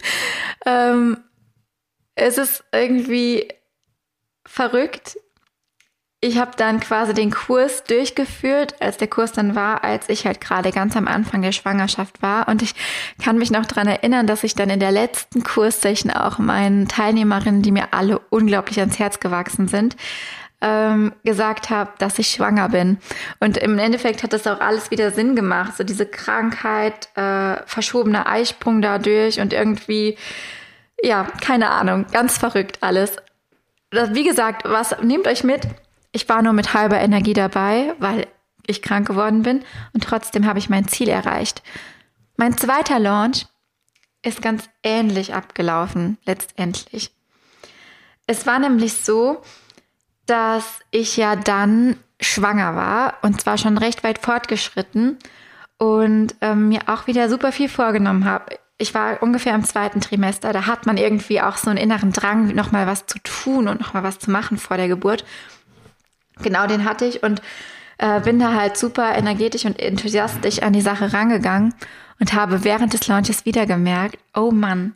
ähm, 0.66 1.18
es 2.14 2.38
ist 2.38 2.64
irgendwie 2.72 3.48
verrückt. 4.46 5.18
Ich 6.24 6.38
habe 6.38 6.52
dann 6.56 6.78
quasi 6.78 7.14
den 7.14 7.32
Kurs 7.32 7.82
durchgeführt, 7.82 8.80
als 8.80 8.96
der 8.96 9.08
Kurs 9.08 9.32
dann 9.32 9.56
war, 9.56 9.82
als 9.82 10.08
ich 10.08 10.24
halt 10.24 10.40
gerade 10.40 10.70
ganz 10.70 10.96
am 10.96 11.08
Anfang 11.08 11.42
der 11.42 11.50
Schwangerschaft 11.50 12.22
war. 12.22 12.46
Und 12.46 12.62
ich 12.62 12.76
kann 13.20 13.38
mich 13.38 13.50
noch 13.50 13.66
dran 13.66 13.88
erinnern, 13.88 14.28
dass 14.28 14.44
ich 14.44 14.54
dann 14.54 14.70
in 14.70 14.78
der 14.78 14.92
letzten 14.92 15.42
Kurssession 15.42 16.12
auch 16.12 16.38
meinen 16.38 16.86
Teilnehmerinnen, 16.86 17.62
die 17.62 17.72
mir 17.72 17.92
alle 17.92 18.20
unglaublich 18.30 18.78
ans 18.78 19.00
Herz 19.00 19.18
gewachsen 19.18 19.66
sind, 19.66 19.96
ähm, 20.62 21.12
gesagt 21.24 21.68
habe, 21.70 21.90
dass 21.98 22.18
ich 22.18 22.28
schwanger 22.28 22.68
bin. 22.68 22.98
Und 23.40 23.58
im 23.58 23.78
Endeffekt 23.78 24.22
hat 24.22 24.32
das 24.32 24.46
auch 24.46 24.60
alles 24.60 24.90
wieder 24.90 25.10
Sinn 25.10 25.34
gemacht. 25.36 25.76
So 25.76 25.84
diese 25.84 26.06
Krankheit, 26.06 27.08
äh, 27.16 27.56
verschobener 27.66 28.28
Eisprung 28.28 28.80
dadurch 28.80 29.40
und 29.40 29.52
irgendwie, 29.52 30.16
ja, 31.02 31.24
keine 31.40 31.70
Ahnung, 31.70 32.06
ganz 32.12 32.38
verrückt 32.38 32.78
alles. 32.80 33.16
Das, 33.90 34.14
wie 34.14 34.24
gesagt, 34.24 34.62
was 34.64 34.96
nehmt 35.02 35.26
euch 35.26 35.44
mit? 35.44 35.62
Ich 36.12 36.28
war 36.28 36.42
nur 36.42 36.52
mit 36.52 36.72
halber 36.72 37.00
Energie 37.00 37.34
dabei, 37.34 37.94
weil 37.98 38.26
ich 38.66 38.80
krank 38.82 39.08
geworden 39.08 39.42
bin 39.42 39.64
und 39.92 40.04
trotzdem 40.04 40.46
habe 40.46 40.60
ich 40.60 40.70
mein 40.70 40.86
Ziel 40.86 41.08
erreicht. 41.08 41.62
Mein 42.36 42.56
zweiter 42.56 43.00
Launch 43.00 43.46
ist 44.22 44.40
ganz 44.40 44.68
ähnlich 44.84 45.34
abgelaufen, 45.34 46.18
letztendlich. 46.24 47.10
Es 48.28 48.46
war 48.46 48.60
nämlich 48.60 48.94
so, 48.94 49.42
dass 50.26 50.80
ich 50.90 51.16
ja 51.16 51.36
dann 51.36 51.96
schwanger 52.20 52.76
war 52.76 53.14
und 53.22 53.40
zwar 53.40 53.58
schon 53.58 53.78
recht 53.78 54.04
weit 54.04 54.18
fortgeschritten 54.18 55.18
und 55.78 56.34
ähm, 56.40 56.68
mir 56.68 56.82
auch 56.86 57.06
wieder 57.06 57.28
super 57.28 57.50
viel 57.52 57.68
vorgenommen 57.68 58.24
habe. 58.24 58.58
Ich 58.78 58.94
war 58.94 59.22
ungefähr 59.22 59.54
im 59.54 59.64
zweiten 59.64 60.00
Trimester, 60.00 60.52
da 60.52 60.66
hat 60.66 60.86
man 60.86 60.96
irgendwie 60.96 61.40
auch 61.40 61.56
so 61.56 61.70
einen 61.70 61.78
inneren 61.78 62.12
Drang, 62.12 62.54
nochmal 62.54 62.86
was 62.86 63.06
zu 63.06 63.18
tun 63.20 63.68
und 63.68 63.80
nochmal 63.80 64.02
was 64.02 64.18
zu 64.18 64.30
machen 64.30 64.58
vor 64.58 64.76
der 64.76 64.88
Geburt. 64.88 65.24
Genau 66.40 66.66
den 66.66 66.84
hatte 66.84 67.04
ich 67.04 67.22
und 67.22 67.42
äh, 67.98 68.20
bin 68.20 68.38
da 68.38 68.54
halt 68.54 68.76
super 68.76 69.16
energetisch 69.16 69.64
und 69.64 69.78
enthusiastisch 69.78 70.62
an 70.62 70.72
die 70.72 70.80
Sache 70.80 71.12
rangegangen 71.12 71.74
und 72.20 72.32
habe 72.32 72.64
während 72.64 72.92
des 72.92 73.06
Launches 73.08 73.44
wieder 73.44 73.66
gemerkt, 73.66 74.18
oh 74.34 74.50
Mann, 74.50 74.94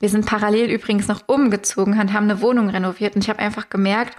wir 0.00 0.08
sind 0.08 0.26
parallel 0.26 0.70
übrigens 0.70 1.08
noch 1.08 1.22
umgezogen 1.26 1.98
und 1.98 2.12
haben 2.12 2.30
eine 2.30 2.40
Wohnung 2.40 2.68
renoviert 2.68 3.14
und 3.14 3.22
ich 3.22 3.30
habe 3.30 3.38
einfach 3.38 3.70
gemerkt, 3.70 4.16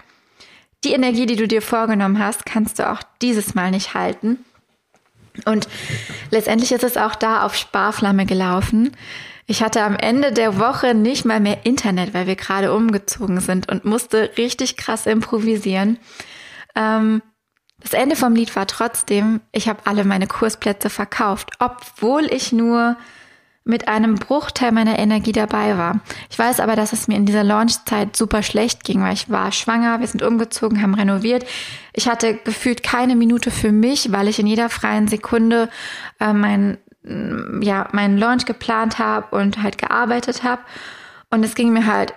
die 0.86 0.94
Energie, 0.94 1.26
die 1.26 1.36
du 1.36 1.48
dir 1.48 1.62
vorgenommen 1.62 2.20
hast, 2.20 2.46
kannst 2.46 2.80
du 2.80 2.90
auch 2.90 3.02
dieses 3.22 3.56
Mal 3.56 3.72
nicht 3.72 3.94
halten. 3.94 4.38
Und 5.46 5.68
letztendlich 6.32 6.72
ist 6.72 6.84
es 6.84 6.96
auch 6.96 7.16
da 7.16 7.44
auf 7.44 7.56
Sparflamme 7.56 8.26
gelaufen. 8.26 8.96
Ich 9.48 9.62
hatte 9.62 9.84
am 9.84 9.96
Ende 9.96 10.32
der 10.32 10.60
Woche 10.60 10.96
nicht 10.96 11.26
mal 11.26 11.40
mehr 11.40 11.66
Internet, 11.66 12.14
weil 12.14 12.26
wir 12.26 12.36
gerade 12.36 12.74
umgezogen 12.74 13.42
sind 13.42 13.70
und 13.70 13.86
musste 13.86 14.32
richtig 14.38 14.78
krass 14.78 15.06
improvisieren. 15.06 16.00
Ähm, 16.76 17.22
das 17.80 17.94
Ende 17.94 18.16
vom 18.16 18.34
Lied 18.34 18.56
war 18.56 18.66
trotzdem, 18.66 19.42
ich 19.52 19.68
habe 19.68 19.86
alle 19.86 20.06
meine 20.06 20.28
Kursplätze 20.28 20.90
verkauft, 20.90 21.52
obwohl 21.60 22.26
ich 22.26 22.52
nur 22.52 22.96
mit 23.66 23.88
einem 23.88 24.16
Bruchteil 24.16 24.72
meiner 24.72 25.00
Energie 25.00 25.32
dabei 25.32 25.76
war. 25.76 26.00
Ich 26.30 26.38
weiß 26.38 26.60
aber, 26.60 26.76
dass 26.76 26.94
es 26.94 27.08
mir 27.08 27.16
in 27.16 27.26
dieser 27.26 27.44
Launchzeit 27.44 28.16
super 28.16 28.44
schlecht 28.44 28.84
ging, 28.84 29.02
weil 29.02 29.14
ich 29.14 29.30
war 29.32 29.52
schwanger, 29.52 30.00
wir 30.00 30.08
sind 30.08 30.22
umgezogen, 30.22 30.84
haben 30.84 30.94
renoviert. 30.94 31.46
Ich 31.92 32.08
hatte 32.08 32.36
gefühlt 32.36 32.84
keine 32.84 33.16
Minute 33.16 33.50
für 33.50 33.72
mich, 33.72 34.12
weil 34.12 34.28
ich 34.28 34.38
in 34.38 34.46
jeder 34.46 34.70
freien 34.70 35.08
Sekunde 35.08 35.70
äh, 36.20 36.32
mein, 36.32 36.78
ja, 37.04 37.88
meinen 37.92 38.20
Launch 38.20 38.46
geplant 38.46 39.00
habe 39.00 39.36
und 39.36 39.64
halt 39.64 39.80
gearbeitet 39.80 40.44
habe. 40.44 40.62
Und 41.32 41.44
es 41.44 41.56
ging 41.56 41.74
mir 41.74 41.88
halt 41.88 42.14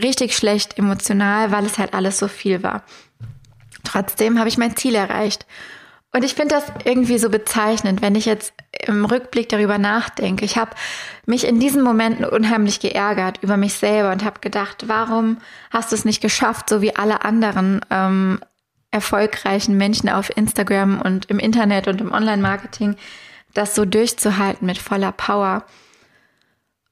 richtig 0.00 0.36
schlecht 0.36 0.78
emotional, 0.78 1.50
weil 1.50 1.66
es 1.66 1.78
halt 1.78 1.94
alles 1.94 2.18
so 2.18 2.28
viel 2.28 2.62
war. 2.62 2.84
Trotzdem 3.82 4.38
habe 4.38 4.48
ich 4.48 4.56
mein 4.56 4.76
Ziel 4.76 4.94
erreicht. 4.94 5.46
Und 6.14 6.24
ich 6.24 6.34
finde 6.34 6.54
das 6.54 6.64
irgendwie 6.84 7.18
so 7.18 7.30
bezeichnend, 7.30 8.02
wenn 8.02 8.14
ich 8.14 8.26
jetzt 8.26 8.52
im 8.86 9.04
Rückblick 9.04 9.48
darüber 9.48 9.78
nachdenke. 9.78 10.44
Ich 10.44 10.56
habe 10.56 10.72
mich 11.26 11.46
in 11.46 11.60
diesen 11.60 11.82
Momenten 11.82 12.24
unheimlich 12.24 12.80
geärgert 12.80 13.38
über 13.42 13.56
mich 13.56 13.74
selber 13.74 14.10
und 14.12 14.24
habe 14.24 14.40
gedacht, 14.40 14.84
warum 14.88 15.38
hast 15.70 15.92
du 15.92 15.96
es 15.96 16.04
nicht 16.04 16.20
geschafft, 16.20 16.68
so 16.68 16.82
wie 16.82 16.96
alle 16.96 17.24
anderen 17.24 17.80
ähm, 17.90 18.40
erfolgreichen 18.90 19.76
Menschen 19.76 20.08
auf 20.08 20.36
Instagram 20.36 21.00
und 21.00 21.30
im 21.30 21.38
Internet 21.38 21.88
und 21.88 22.00
im 22.00 22.12
Online-Marketing, 22.12 22.96
das 23.54 23.74
so 23.74 23.84
durchzuhalten 23.84 24.66
mit 24.66 24.78
voller 24.78 25.12
Power. 25.12 25.64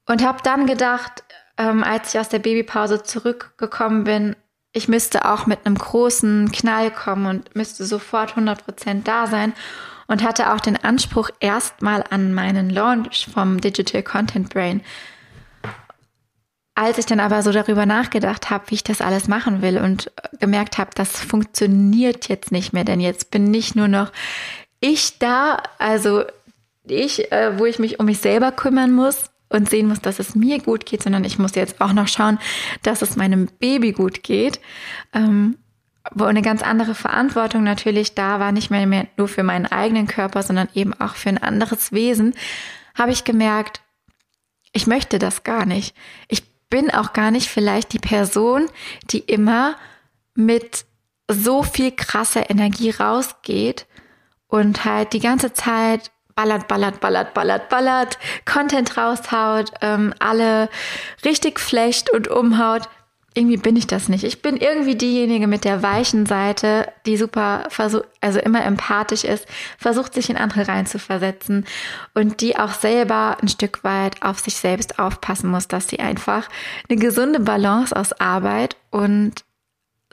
Und 0.06 0.25
habe 0.25 0.38
dann 0.42 0.66
gedacht, 0.66 1.25
ähm, 1.59 1.85
als 1.85 2.14
ich 2.14 2.20
aus 2.20 2.28
der 2.28 2.38
Babypause 2.38 3.02
zurückgekommen 3.02 4.04
bin, 4.04 4.37
ich 4.73 4.88
müsste 4.88 5.28
auch 5.28 5.47
mit 5.47 5.66
einem 5.66 5.76
großen 5.76 6.52
Knall 6.52 6.90
kommen 6.90 7.26
und 7.26 7.56
müsste 7.56 7.85
sofort 7.85 8.35
100% 8.35 9.02
da 9.02 9.26
sein 9.26 9.52
und 10.11 10.25
hatte 10.25 10.52
auch 10.52 10.59
den 10.59 10.76
Anspruch 10.76 11.31
erstmal 11.38 12.05
an 12.11 12.35
meinen 12.35 12.69
Launch 12.69 13.29
vom 13.33 13.61
Digital 13.61 14.02
Content 14.02 14.52
Brain. 14.52 14.83
Als 16.75 16.99
ich 16.99 17.07
dann 17.07 17.21
aber 17.21 17.43
so 17.43 17.52
darüber 17.52 17.87
nachgedacht 17.87 18.50
habe, 18.50 18.64
wie 18.69 18.75
ich 18.75 18.83
das 18.83 19.00
alles 19.00 19.29
machen 19.29 19.62
will 19.62 19.79
und 19.79 20.11
gemerkt 20.40 20.79
habe, 20.79 20.90
das 20.97 21.21
funktioniert 21.21 22.29
jetzt 22.29 22.50
nicht 22.50 22.73
mehr, 22.73 22.85
denn 22.85 22.99
jetzt 22.99 23.31
bin 23.31 23.45
nicht 23.45 23.76
nur 23.76 23.87
noch 23.87 24.11
ich 24.81 25.19
da, 25.21 25.62
also 25.79 26.25
ich, 26.85 27.31
äh, 27.31 27.57
wo 27.57 27.64
ich 27.64 27.79
mich 27.79 28.00
um 28.00 28.07
mich 28.07 28.19
selber 28.19 28.50
kümmern 28.50 28.93
muss, 28.93 29.31
und 29.52 29.69
sehen 29.69 29.88
muss, 29.88 30.00
dass 30.00 30.21
es 30.21 30.35
mir 30.35 30.61
gut 30.61 30.87
geht, 30.87 31.02
sondern 31.02 31.25
ich 31.25 31.38
muss 31.38 31.57
jetzt 31.57 31.81
auch 31.81 31.93
noch 31.93 32.07
schauen, 32.07 32.38
dass 32.85 33.02
es 33.02 33.17
meinem 33.17 33.49
Baby 33.59 33.90
gut 33.90 34.23
geht. 34.23 34.61
Ähm, 35.12 35.57
wo 36.12 36.25
eine 36.25 36.42
ganz 36.42 36.62
andere 36.62 36.95
Verantwortung 36.95 37.62
natürlich 37.62 38.14
da 38.14 38.40
war, 38.40 38.52
nicht 38.52 38.71
mehr, 38.71 38.87
mehr 38.87 39.07
nur 39.16 39.28
für 39.28 39.42
meinen 39.42 39.66
eigenen 39.66 40.07
Körper, 40.07 40.42
sondern 40.42 40.69
eben 40.75 40.95
auch 40.95 41.14
für 41.14 41.28
ein 41.28 41.42
anderes 41.42 41.92
Wesen, 41.92 42.35
habe 42.95 43.12
ich 43.12 43.25
gemerkt, 43.25 43.80
ich 44.73 44.87
möchte 44.87 45.19
das 45.19 45.42
gar 45.45 45.66
nicht. 45.66 45.95
Ich 46.28 46.42
bin 46.69 46.90
auch 46.90 47.12
gar 47.12 47.30
nicht 47.30 47.49
vielleicht 47.49 47.92
die 47.92 47.99
Person, 47.99 48.69
die 49.11 49.19
immer 49.19 49.76
mit 50.35 50.85
so 51.28 51.62
viel 51.62 51.92
krasser 51.92 52.50
Energie 52.50 52.90
rausgeht 52.90 53.87
und 54.47 54.85
halt 54.85 55.12
die 55.12 55.21
ganze 55.21 55.52
Zeit 55.52 56.11
ballert, 56.35 56.69
ballert, 56.69 57.00
ballert, 57.00 57.35
ballert, 57.35 57.69
ballert, 57.69 58.19
Content 58.45 58.97
raushaut, 58.97 59.73
ähm, 59.83 60.14
alle 60.19 60.69
richtig 61.25 61.61
flecht 61.61 62.11
und 62.11 62.28
umhaut. 62.28 62.88
Irgendwie 63.32 63.58
bin 63.58 63.76
ich 63.76 63.87
das 63.87 64.08
nicht. 64.08 64.25
Ich 64.25 64.42
bin 64.42 64.56
irgendwie 64.56 64.96
diejenige 64.96 65.46
mit 65.46 65.64
der 65.64 65.84
weichen 65.84 66.26
Seite, 66.26 66.92
die 67.06 67.16
super 67.16 67.66
versucht, 67.68 68.06
also 68.20 68.40
immer 68.40 68.64
empathisch 68.64 69.22
ist, 69.22 69.46
versucht 69.78 70.14
sich 70.14 70.30
in 70.30 70.37
andere 70.37 70.66
reinzuversetzen 70.66 71.64
und 72.12 72.40
die 72.40 72.56
auch 72.56 72.72
selber 72.72 73.37
ein 73.40 73.46
Stück 73.46 73.84
weit 73.84 74.20
auf 74.22 74.40
sich 74.40 74.56
selbst 74.56 74.99
aufpassen 74.99 75.49
muss, 75.49 75.68
dass 75.68 75.87
sie 75.87 76.00
einfach 76.00 76.49
eine 76.88 76.99
gesunde 76.99 77.38
Balance 77.38 77.94
aus 77.94 78.12
Arbeit 78.14 78.76
und 78.90 79.44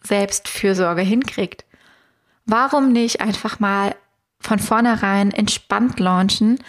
Selbstfürsorge 0.04 1.02
hinkriegt. 1.02 1.66
Warum 2.46 2.92
nicht 2.92 3.20
einfach 3.20 3.60
mal 3.60 3.96
von 4.40 4.60
vornherein 4.60 5.32
entspannt 5.32 6.00
launchen, 6.00 6.60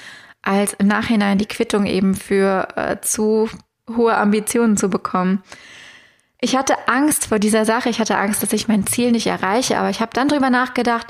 als 0.43 0.73
im 0.75 0.87
Nachhinein 0.87 1.37
die 1.37 1.47
Quittung 1.47 1.87
eben 1.87 2.14
für 2.14 2.69
äh, 2.76 3.00
zu 3.00 3.50
hohe 3.97 4.17
Ambitionen 4.17 4.76
zu 4.76 4.88
bekommen. 4.88 5.43
Ich 6.40 6.57
hatte 6.57 6.88
Angst 6.88 7.26
vor 7.26 7.38
dieser 7.38 7.64
Sache, 7.64 7.88
ich 7.88 7.99
hatte 7.99 8.16
Angst, 8.16 8.42
dass 8.42 8.52
ich 8.52 8.68
mein 8.68 8.87
Ziel 8.87 9.11
nicht 9.11 9.26
erreiche, 9.26 9.78
aber 9.78 9.90
ich 9.90 10.00
habe 10.00 10.12
dann 10.14 10.28
drüber 10.28 10.50
nachgedacht, 10.50 11.09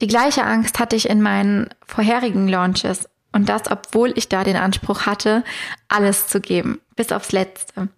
die 0.00 0.06
gleiche 0.06 0.44
Angst 0.44 0.78
hatte 0.78 0.96
ich 0.96 1.08
in 1.08 1.22
meinen 1.22 1.70
vorherigen 1.86 2.48
Launches. 2.48 3.08
Und 3.32 3.48
das, 3.48 3.70
obwohl 3.70 4.12
ich 4.16 4.28
da 4.28 4.44
den 4.44 4.56
Anspruch 4.56 5.06
hatte, 5.06 5.42
alles 5.88 6.26
zu 6.26 6.40
geben, 6.40 6.80
bis 6.96 7.12
aufs 7.12 7.32
Letzte. 7.32 7.88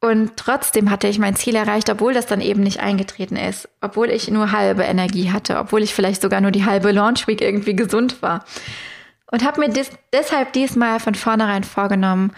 Und 0.00 0.36
trotzdem 0.36 0.90
hatte 0.90 1.08
ich 1.08 1.18
mein 1.18 1.36
Ziel 1.36 1.54
erreicht, 1.54 1.88
obwohl 1.88 2.12
das 2.12 2.26
dann 2.26 2.42
eben 2.42 2.62
nicht 2.62 2.80
eingetreten 2.80 3.36
ist, 3.36 3.68
obwohl 3.80 4.10
ich 4.10 4.28
nur 4.30 4.52
halbe 4.52 4.82
Energie 4.82 5.32
hatte, 5.32 5.58
obwohl 5.58 5.82
ich 5.82 5.94
vielleicht 5.94 6.20
sogar 6.20 6.42
nur 6.42 6.50
die 6.50 6.66
halbe 6.66 6.92
Launch 6.92 7.26
Week 7.26 7.40
irgendwie 7.40 7.74
gesund 7.74 8.20
war. 8.20 8.44
Und 9.30 9.44
habe 9.44 9.60
mir 9.60 9.70
des 9.70 9.90
deshalb 10.12 10.52
diesmal 10.52 11.00
von 11.00 11.14
vornherein 11.14 11.64
vorgenommen, 11.64 12.32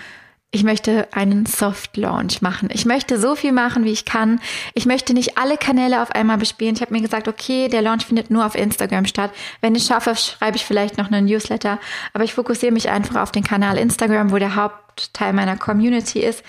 ich 0.56 0.64
möchte 0.64 1.06
einen 1.12 1.44
Soft 1.44 1.98
Launch 1.98 2.40
machen. 2.40 2.70
Ich 2.72 2.86
möchte 2.86 3.20
so 3.20 3.36
viel 3.36 3.52
machen, 3.52 3.84
wie 3.84 3.92
ich 3.92 4.06
kann. 4.06 4.40
Ich 4.72 4.86
möchte 4.86 5.12
nicht 5.12 5.36
alle 5.36 5.58
Kanäle 5.58 6.00
auf 6.00 6.10
einmal 6.10 6.38
bespielen. 6.38 6.74
Ich 6.74 6.80
habe 6.80 6.94
mir 6.94 7.02
gesagt, 7.02 7.28
okay, 7.28 7.68
der 7.68 7.82
Launch 7.82 8.06
findet 8.06 8.30
nur 8.30 8.46
auf 8.46 8.54
Instagram 8.54 9.04
statt. 9.04 9.32
Wenn 9.60 9.74
ich 9.74 9.84
schaffe, 9.84 10.16
schreibe 10.16 10.56
ich 10.56 10.64
vielleicht 10.64 10.96
noch 10.96 11.12
einen 11.12 11.26
Newsletter. 11.26 11.78
Aber 12.14 12.24
ich 12.24 12.32
fokussiere 12.32 12.72
mich 12.72 12.88
einfach 12.88 13.20
auf 13.20 13.32
den 13.32 13.44
Kanal 13.44 13.76
Instagram, 13.76 14.32
wo 14.32 14.38
der 14.38 14.56
Hauptteil 14.56 15.34
meiner 15.34 15.58
Community 15.58 16.20
ist 16.20 16.42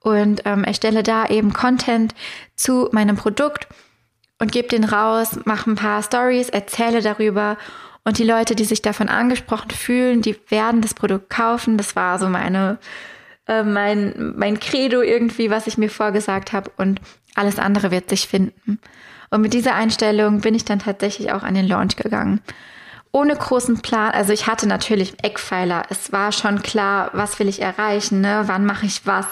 und 0.00 0.42
ähm, 0.44 0.62
erstelle 0.64 1.02
da 1.02 1.26
eben 1.26 1.54
Content 1.54 2.14
zu 2.54 2.90
meinem 2.92 3.16
Produkt 3.16 3.66
und 4.38 4.52
gebe 4.52 4.68
den 4.68 4.84
raus, 4.84 5.38
mache 5.46 5.70
ein 5.70 5.76
paar 5.76 6.02
Stories, 6.02 6.50
erzähle 6.50 7.00
darüber 7.00 7.56
Und 8.04 8.18
die 8.18 8.24
Leute, 8.24 8.54
die 8.54 8.64
sich 8.64 8.82
davon 8.82 9.08
angesprochen 9.08 9.70
fühlen, 9.70 10.20
die 10.20 10.36
werden 10.48 10.82
das 10.82 10.92
Produkt 10.92 11.30
kaufen. 11.30 11.78
Das 11.78 11.96
war 11.96 12.18
so 12.18 12.28
meine, 12.28 12.78
äh, 13.48 13.64
mein, 13.64 14.34
mein 14.36 14.60
Credo 14.60 15.00
irgendwie, 15.00 15.50
was 15.50 15.66
ich 15.66 15.78
mir 15.78 15.90
vorgesagt 15.90 16.52
habe. 16.52 16.70
Und 16.76 17.00
alles 17.34 17.58
andere 17.58 17.90
wird 17.90 18.10
sich 18.10 18.28
finden. 18.28 18.78
Und 19.30 19.40
mit 19.40 19.52
dieser 19.52 19.74
Einstellung 19.74 20.40
bin 20.40 20.54
ich 20.54 20.64
dann 20.64 20.78
tatsächlich 20.78 21.32
auch 21.32 21.42
an 21.42 21.54
den 21.54 21.66
Launch 21.66 21.96
gegangen. 21.96 22.40
Ohne 23.10 23.34
großen 23.34 23.80
Plan, 23.80 24.12
also 24.12 24.32
ich 24.32 24.46
hatte 24.46 24.66
natürlich 24.66 25.14
Eckpfeiler. 25.22 25.84
Es 25.88 26.12
war 26.12 26.30
schon 26.30 26.62
klar, 26.62 27.10
was 27.14 27.38
will 27.38 27.48
ich 27.48 27.62
erreichen, 27.62 28.20
ne? 28.20 28.44
wann 28.46 28.66
mache 28.66 28.86
ich 28.86 29.06
was. 29.06 29.26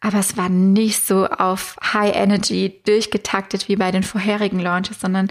Aber 0.00 0.18
es 0.18 0.36
war 0.36 0.48
nicht 0.48 1.04
so 1.04 1.26
auf 1.26 1.76
High 1.92 2.14
Energy 2.14 2.80
durchgetaktet 2.84 3.68
wie 3.68 3.76
bei 3.76 3.90
den 3.90 4.02
vorherigen 4.02 4.60
Launches, 4.60 5.00
sondern 5.00 5.28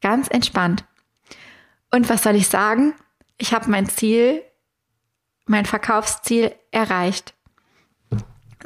ganz 0.00 0.28
entspannt. 0.28 0.84
Und 1.90 2.08
was 2.08 2.22
soll 2.22 2.34
ich 2.34 2.48
sagen? 2.48 2.94
Ich 3.36 3.52
habe 3.52 3.70
mein 3.70 3.88
Ziel, 3.88 4.42
mein 5.46 5.66
Verkaufsziel 5.66 6.52
erreicht 6.72 7.34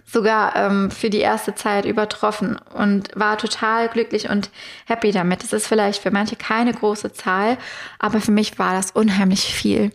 sogar 0.07 0.57
ähm, 0.57 0.91
für 0.91 1.11
die 1.11 1.21
erste 1.21 1.55
Zeit 1.55 1.85
übertroffen 1.85 2.59
und 2.75 3.11
war 3.15 3.39
total 3.39 3.89
glücklich 3.89 4.29
und 4.29 4.51
happy 4.87 5.13
damit. 5.13 5.45
Es 5.45 5.53
ist 5.53 5.67
vielleicht 5.67 6.03
für 6.03 6.11
manche 6.11 6.37
keine 6.37 6.73
große 6.73 7.13
Zahl, 7.13 7.59
aber 7.99 8.21
für 8.21 8.33
mich 8.33 8.59
war 8.59 8.75
das 8.75 8.91
unheimlich 8.91 9.43
viel. 9.55 9.93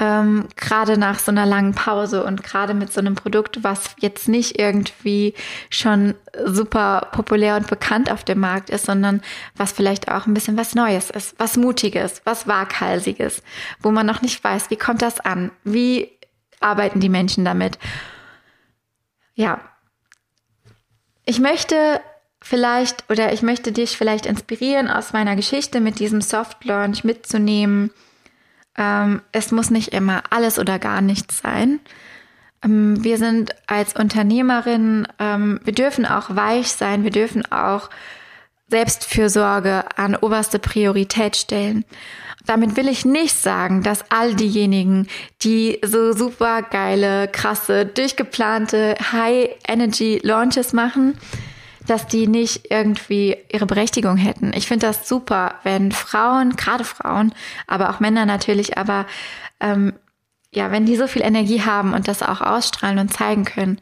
Ähm, 0.00 0.46
gerade 0.54 0.96
nach 0.96 1.18
so 1.18 1.32
einer 1.32 1.44
langen 1.44 1.74
Pause 1.74 2.22
und 2.22 2.44
gerade 2.44 2.72
mit 2.72 2.92
so 2.92 3.00
einem 3.00 3.16
Produkt, 3.16 3.64
was 3.64 3.96
jetzt 3.98 4.28
nicht 4.28 4.56
irgendwie 4.56 5.34
schon 5.70 6.14
super 6.44 7.08
populär 7.10 7.56
und 7.56 7.66
bekannt 7.66 8.08
auf 8.12 8.22
dem 8.22 8.38
Markt 8.38 8.70
ist, 8.70 8.86
sondern 8.86 9.22
was 9.56 9.72
vielleicht 9.72 10.08
auch 10.08 10.26
ein 10.26 10.34
bisschen 10.34 10.56
was 10.56 10.76
Neues 10.76 11.10
ist, 11.10 11.34
was 11.38 11.56
Mutiges, 11.56 12.22
was 12.24 12.46
Waghalsiges, 12.46 13.42
wo 13.80 13.90
man 13.90 14.06
noch 14.06 14.22
nicht 14.22 14.42
weiß, 14.42 14.70
wie 14.70 14.76
kommt 14.76 15.02
das 15.02 15.18
an, 15.18 15.50
wie 15.64 16.12
arbeiten 16.60 17.00
die 17.00 17.08
Menschen 17.08 17.44
damit 17.44 17.76
ja, 19.38 19.60
ich 21.24 21.38
möchte 21.38 22.00
vielleicht 22.42 23.08
oder 23.08 23.32
ich 23.32 23.42
möchte 23.42 23.70
dich 23.70 23.96
vielleicht 23.96 24.26
inspirieren, 24.26 24.88
aus 24.90 25.12
meiner 25.12 25.36
Geschichte 25.36 25.80
mit 25.80 26.00
diesem 26.00 26.20
Soft 26.20 26.64
Launch 26.64 27.04
mitzunehmen. 27.04 27.92
Ähm, 28.76 29.22
es 29.30 29.52
muss 29.52 29.70
nicht 29.70 29.94
immer 29.94 30.24
alles 30.30 30.58
oder 30.58 30.80
gar 30.80 31.02
nichts 31.02 31.38
sein. 31.38 31.78
Ähm, 32.64 33.04
wir 33.04 33.16
sind 33.16 33.54
als 33.68 33.94
Unternehmerin, 33.94 35.06
ähm, 35.20 35.60
wir 35.62 35.72
dürfen 35.72 36.04
auch 36.04 36.34
weich 36.34 36.72
sein, 36.72 37.04
wir 37.04 37.12
dürfen 37.12 37.46
auch 37.52 37.90
Selbstfürsorge 38.66 39.84
an 39.96 40.16
oberste 40.16 40.58
Priorität 40.58 41.36
stellen. 41.36 41.84
Damit 42.48 42.78
will 42.78 42.88
ich 42.88 43.04
nicht 43.04 43.36
sagen, 43.36 43.82
dass 43.82 44.10
all 44.10 44.34
diejenigen, 44.34 45.06
die 45.42 45.78
so 45.84 46.14
super 46.14 46.62
geile, 46.62 47.28
krasse, 47.28 47.84
durchgeplante 47.84 48.94
High-Energy-Launches 49.12 50.72
machen, 50.72 51.18
dass 51.86 52.06
die 52.06 52.26
nicht 52.26 52.70
irgendwie 52.70 53.36
ihre 53.52 53.66
Berechtigung 53.66 54.16
hätten. 54.16 54.54
Ich 54.54 54.66
finde 54.66 54.86
das 54.86 55.06
super, 55.06 55.56
wenn 55.62 55.92
Frauen, 55.92 56.56
gerade 56.56 56.84
Frauen, 56.84 57.34
aber 57.66 57.90
auch 57.90 58.00
Männer 58.00 58.24
natürlich, 58.24 58.78
aber 58.78 59.04
ähm, 59.60 59.92
ja, 60.50 60.70
wenn 60.70 60.86
die 60.86 60.96
so 60.96 61.06
viel 61.06 61.20
Energie 61.20 61.60
haben 61.60 61.92
und 61.92 62.08
das 62.08 62.22
auch 62.22 62.40
ausstrahlen 62.40 62.98
und 62.98 63.12
zeigen 63.12 63.44
können. 63.44 63.78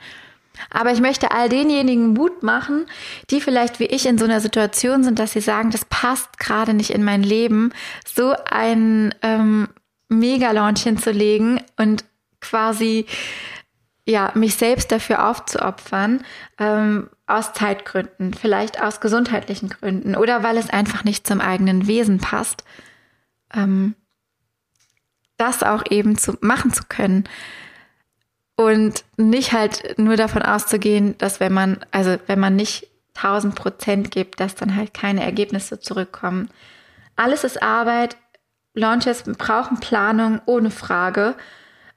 Aber 0.71 0.93
ich 0.93 1.01
möchte 1.01 1.31
all 1.31 1.49
denjenigen 1.49 2.15
Mut 2.15 2.43
machen, 2.43 2.87
die 3.31 3.41
vielleicht 3.41 3.81
wie 3.81 3.87
ich 3.87 4.07
in 4.07 4.19
so 4.19 4.25
einer 4.25 4.41
Situation 4.41 5.05
sind, 5.05 5.19
dass 5.19 5.33
sie 5.33 5.41
sagen, 5.41 5.71
das 5.71 5.85
passt 5.85 6.39
gerade 6.39 6.75
nicht 6.75 6.91
in 6.91 7.05
mein 7.05 7.23
Leben, 7.23 7.73
so 8.07 8.35
ein 8.51 9.15
ähm, 9.23 9.69
Mega-Launch 10.09 10.83
hinzulegen 10.83 11.61
und 11.77 12.05
quasi 12.41 13.07
ja 14.07 14.31
mich 14.35 14.55
selbst 14.55 14.93
dafür 14.93 15.29
aufzuopfern, 15.29 16.23
ähm, 16.59 17.11
aus 17.27 17.53
Zeitgründen, 17.53 18.35
vielleicht 18.35 18.81
aus 18.81 19.01
gesundheitlichen 19.01 19.69
Gründen 19.69 20.15
oder 20.15 20.43
weil 20.43 20.57
es 20.57 20.71
einfach 20.71 21.03
nicht 21.03 21.27
zum 21.27 21.41
eigenen 21.41 21.89
Wesen 21.89 22.19
passt, 22.19 22.63
ähm, 23.53 23.97
das 25.37 25.63
auch 25.63 25.85
eben 25.91 26.17
zu 26.17 26.39
machen 26.41 26.73
zu 26.73 26.85
können. 26.89 27.25
Und 28.57 29.05
nicht 29.19 29.53
halt 29.53 29.99
nur 29.99 30.17
davon 30.17 30.43
auszugehen, 30.43 31.17
dass 31.19 31.41
wenn 31.41 31.53
man, 31.53 31.79
also 31.91 32.17
wenn 32.27 32.41
man 32.41 32.57
nicht 32.57 32.89
1000 33.17 33.55
Prozent 33.55 34.11
gibt, 34.11 34.41
dass 34.41 34.55
dann 34.55 34.77
halt 34.77 34.95
keine 34.95 35.23
Ergebnisse 35.23 35.81
zurückkommen. 35.81 36.51
Alles 37.17 37.45
ist 37.45 37.63
Arbeit. 37.63 38.17
Launches 38.75 39.25
brauchen 39.25 39.81
Planung 39.81 40.41
ohne 40.47 40.71
Frage. 40.71 41.35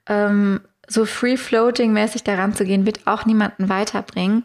Ähm, 0.06 0.60
so 0.86 1.04
free-floating-mäßig 1.04 2.24
daran 2.24 2.54
zu 2.54 2.64
gehen, 2.64 2.86
wird 2.86 3.06
auch 3.06 3.24
niemanden 3.24 3.68
weiterbringen. 3.68 4.44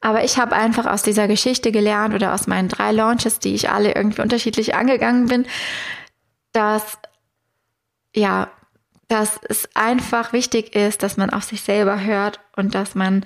Aber 0.00 0.22
ich 0.22 0.38
habe 0.38 0.54
einfach 0.54 0.86
aus 0.86 1.02
dieser 1.02 1.26
Geschichte 1.26 1.72
gelernt 1.72 2.14
oder 2.14 2.34
aus 2.34 2.46
meinen 2.46 2.68
drei 2.68 2.92
Launches, 2.92 3.40
die 3.40 3.54
ich 3.54 3.70
alle 3.70 3.94
irgendwie 3.94 4.22
unterschiedlich 4.22 4.74
angegangen 4.74 5.26
bin, 5.26 5.46
dass 6.52 6.98
ja, 8.14 8.50
dass 9.08 9.38
es 9.48 9.68
einfach 9.74 10.32
wichtig 10.32 10.74
ist, 10.74 11.02
dass 11.02 11.16
man 11.16 11.30
auf 11.30 11.44
sich 11.44 11.62
selber 11.62 12.02
hört 12.02 12.40
und 12.56 12.74
dass 12.74 12.94
man 12.94 13.24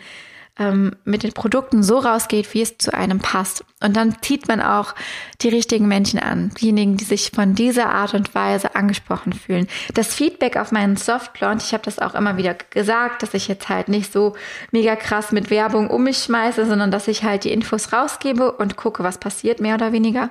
ähm, 0.61 0.95
mit 1.05 1.23
den 1.23 1.33
Produkten 1.33 1.83
so 1.83 1.99
rausgeht, 1.99 2.53
wie 2.53 2.61
es 2.61 2.77
zu 2.77 2.93
einem 2.93 3.19
passt. 3.19 3.64
Und 3.83 3.97
dann 3.97 4.21
zieht 4.21 4.47
man 4.47 4.61
auch 4.61 4.95
die 5.40 5.49
richtigen 5.49 5.88
Menschen 5.88 6.21
an, 6.21 6.51
diejenigen, 6.61 6.99
die 6.99 7.05
sich 7.05 7.31
von 7.35 7.55
dieser 7.55 7.90
Art 7.90 8.12
und 8.12 8.35
Weise 8.35 8.75
angesprochen 8.77 9.33
fühlen. 9.33 9.69
Das 9.95 10.14
Feedback 10.14 10.57
auf 10.57 10.71
meinen 10.71 10.97
Soft 10.97 11.40
Launch, 11.40 11.64
ich 11.64 11.73
habe 11.73 11.85
das 11.85 11.99
auch 11.99 12.14
immer 12.14 12.37
wieder 12.37 12.55
gesagt, 12.55 13.23
dass 13.23 13.33
ich 13.33 13.49
jetzt 13.49 13.71
halt 13.71 13.88
nicht 13.88 14.12
so 14.12 14.35
mega 14.71 14.97
krass 14.97 15.33
mit 15.33 15.51
Werbung 15.51 15.88
um 15.88 16.05
mich 16.05 16.19
schmeiße, 16.19 16.66
sondern 16.66 16.90
dass 16.90 17.09
ich 17.09 17.25
halt 17.25 17.45
die 17.45 17.53
Infos 17.53 17.93
rausgebe 17.93 18.53
und 18.53 18.77
gucke, 18.77 19.03
was 19.03 19.19
passiert, 19.19 19.61
mehr 19.61 19.77
oder 19.77 19.93
weniger. 19.93 20.29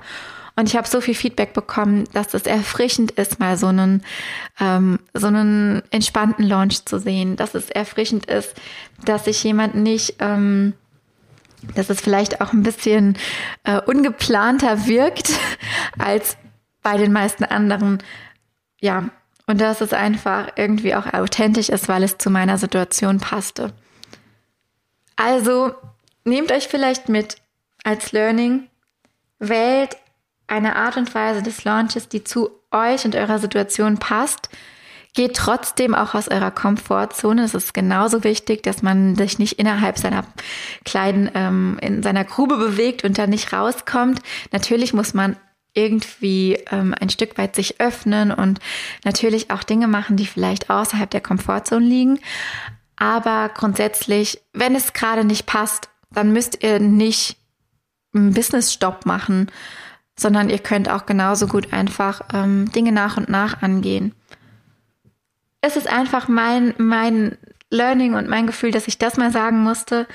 Und 0.60 0.68
ich 0.68 0.76
habe 0.76 0.86
so 0.86 1.00
viel 1.00 1.14
Feedback 1.14 1.54
bekommen, 1.54 2.04
dass 2.12 2.34
es 2.34 2.42
erfrischend 2.42 3.12
ist, 3.12 3.40
mal 3.40 3.56
so 3.56 3.68
einen, 3.68 4.04
ähm, 4.60 4.98
so 5.14 5.28
einen 5.28 5.80
entspannten 5.90 6.44
Launch 6.44 6.84
zu 6.84 6.98
sehen. 6.98 7.36
Dass 7.36 7.54
es 7.54 7.70
erfrischend 7.70 8.26
ist, 8.26 8.54
dass 9.02 9.24
sich 9.24 9.42
jemand 9.42 9.74
nicht, 9.74 10.16
ähm, 10.18 10.74
dass 11.74 11.88
es 11.88 12.02
vielleicht 12.02 12.42
auch 12.42 12.52
ein 12.52 12.62
bisschen 12.62 13.16
äh, 13.64 13.80
ungeplanter 13.80 14.86
wirkt 14.86 15.32
als 15.98 16.36
bei 16.82 16.98
den 16.98 17.10
meisten 17.10 17.44
anderen. 17.44 18.02
Ja, 18.82 19.08
und 19.46 19.62
dass 19.62 19.80
es 19.80 19.94
einfach 19.94 20.48
irgendwie 20.56 20.94
auch 20.94 21.10
authentisch 21.14 21.70
ist, 21.70 21.88
weil 21.88 22.02
es 22.02 22.18
zu 22.18 22.28
meiner 22.28 22.58
Situation 22.58 23.18
passte. 23.18 23.72
Also 25.16 25.72
nehmt 26.24 26.52
euch 26.52 26.68
vielleicht 26.68 27.08
mit 27.08 27.38
als 27.82 28.12
Learning, 28.12 28.68
wählt 29.38 29.96
eine 30.50 30.76
Art 30.76 30.96
und 30.96 31.14
Weise 31.14 31.42
des 31.42 31.64
Launches, 31.64 32.08
die 32.08 32.24
zu 32.24 32.50
euch 32.70 33.04
und 33.04 33.16
eurer 33.16 33.38
Situation 33.38 33.98
passt. 33.98 34.48
Geht 35.14 35.36
trotzdem 35.36 35.94
auch 35.94 36.14
aus 36.14 36.28
eurer 36.28 36.52
Komfortzone. 36.52 37.42
Es 37.42 37.54
ist 37.54 37.74
genauso 37.74 38.22
wichtig, 38.22 38.62
dass 38.62 38.82
man 38.82 39.16
sich 39.16 39.38
nicht 39.38 39.58
innerhalb 39.58 39.98
seiner 39.98 40.24
kleinen, 40.84 41.30
ähm, 41.34 41.78
in 41.80 42.02
seiner 42.02 42.24
Grube 42.24 42.56
bewegt 42.56 43.02
und 43.02 43.18
dann 43.18 43.30
nicht 43.30 43.52
rauskommt. 43.52 44.20
Natürlich 44.52 44.92
muss 44.92 45.14
man 45.14 45.36
irgendwie 45.74 46.58
ähm, 46.70 46.94
ein 47.00 47.10
Stück 47.10 47.38
weit 47.38 47.54
sich 47.56 47.80
öffnen 47.80 48.32
und 48.32 48.60
natürlich 49.04 49.50
auch 49.50 49.62
Dinge 49.62 49.88
machen, 49.88 50.16
die 50.16 50.26
vielleicht 50.26 50.70
außerhalb 50.70 51.10
der 51.10 51.20
Komfortzone 51.20 51.84
liegen. 51.84 52.20
Aber 52.96 53.50
grundsätzlich, 53.54 54.40
wenn 54.52 54.74
es 54.74 54.92
gerade 54.92 55.24
nicht 55.24 55.46
passt, 55.46 55.88
dann 56.12 56.32
müsst 56.32 56.62
ihr 56.62 56.80
nicht 56.80 57.36
einen 58.14 58.34
Business-Stopp 58.34 59.06
machen, 59.06 59.50
sondern 60.20 60.50
ihr 60.50 60.58
könnt 60.58 60.90
auch 60.90 61.06
genauso 61.06 61.46
gut 61.46 61.72
einfach 61.72 62.20
ähm, 62.34 62.70
Dinge 62.72 62.92
nach 62.92 63.16
und 63.16 63.28
nach 63.28 63.62
angehen. 63.62 64.14
Es 65.62 65.76
ist 65.76 65.90
einfach 65.90 66.28
mein, 66.28 66.74
mein 66.78 67.36
Learning 67.70 68.14
und 68.14 68.28
mein 68.28 68.46
Gefühl, 68.46 68.72
dass 68.72 68.88
ich 68.88 68.98
das 68.98 69.16
mal 69.16 69.30
sagen 69.30 69.62
musste, 69.62 70.06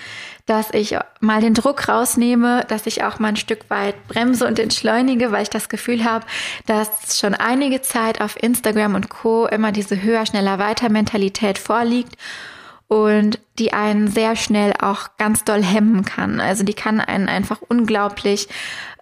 dass 0.45 0.71
ich 0.73 0.97
mal 1.21 1.41
den 1.41 1.53
Druck 1.53 1.87
rausnehme, 1.87 2.65
dass 2.67 2.85
ich 2.85 3.03
auch 3.03 3.19
mal 3.19 3.29
ein 3.29 3.35
Stück 3.37 3.69
weit 3.69 4.07
bremse 4.07 4.45
und 4.45 4.59
entschleunige, 4.59 5.31
weil 5.31 5.43
ich 5.43 5.49
das 5.49 5.69
Gefühl 5.69 6.03
habe, 6.03 6.25
dass 6.65 7.17
schon 7.17 7.33
einige 7.33 7.81
Zeit 7.81 8.21
auf 8.21 8.41
Instagram 8.41 8.95
und 8.95 9.09
Co. 9.09 9.47
immer 9.47 9.71
diese 9.71 10.01
höher, 10.01 10.25
schneller, 10.25 10.59
weiter 10.59 10.89
Mentalität 10.89 11.57
vorliegt 11.57 12.15
und 12.87 13.39
die 13.57 13.73
einen 13.73 14.07
sehr 14.09 14.35
schnell 14.35 14.73
auch 14.79 15.17
ganz 15.17 15.43
doll 15.43 15.63
hemmen 15.63 16.05
kann. 16.05 16.39
Also 16.39 16.63
die 16.63 16.73
kann 16.73 17.01
einen 17.01 17.27
einfach 17.27 17.61
unglaublich 17.67 18.47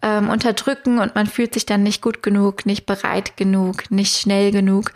ähm, 0.01 0.29
unterdrücken 0.29 0.99
und 0.99 1.15
man 1.15 1.27
fühlt 1.27 1.53
sich 1.53 1.65
dann 1.65 1.83
nicht 1.83 2.01
gut 2.01 2.23
genug, 2.23 2.65
nicht 2.65 2.85
bereit 2.85 3.35
genug, 3.35 3.91
nicht 3.91 4.17
schnell 4.17 4.51
genug. 4.51 4.93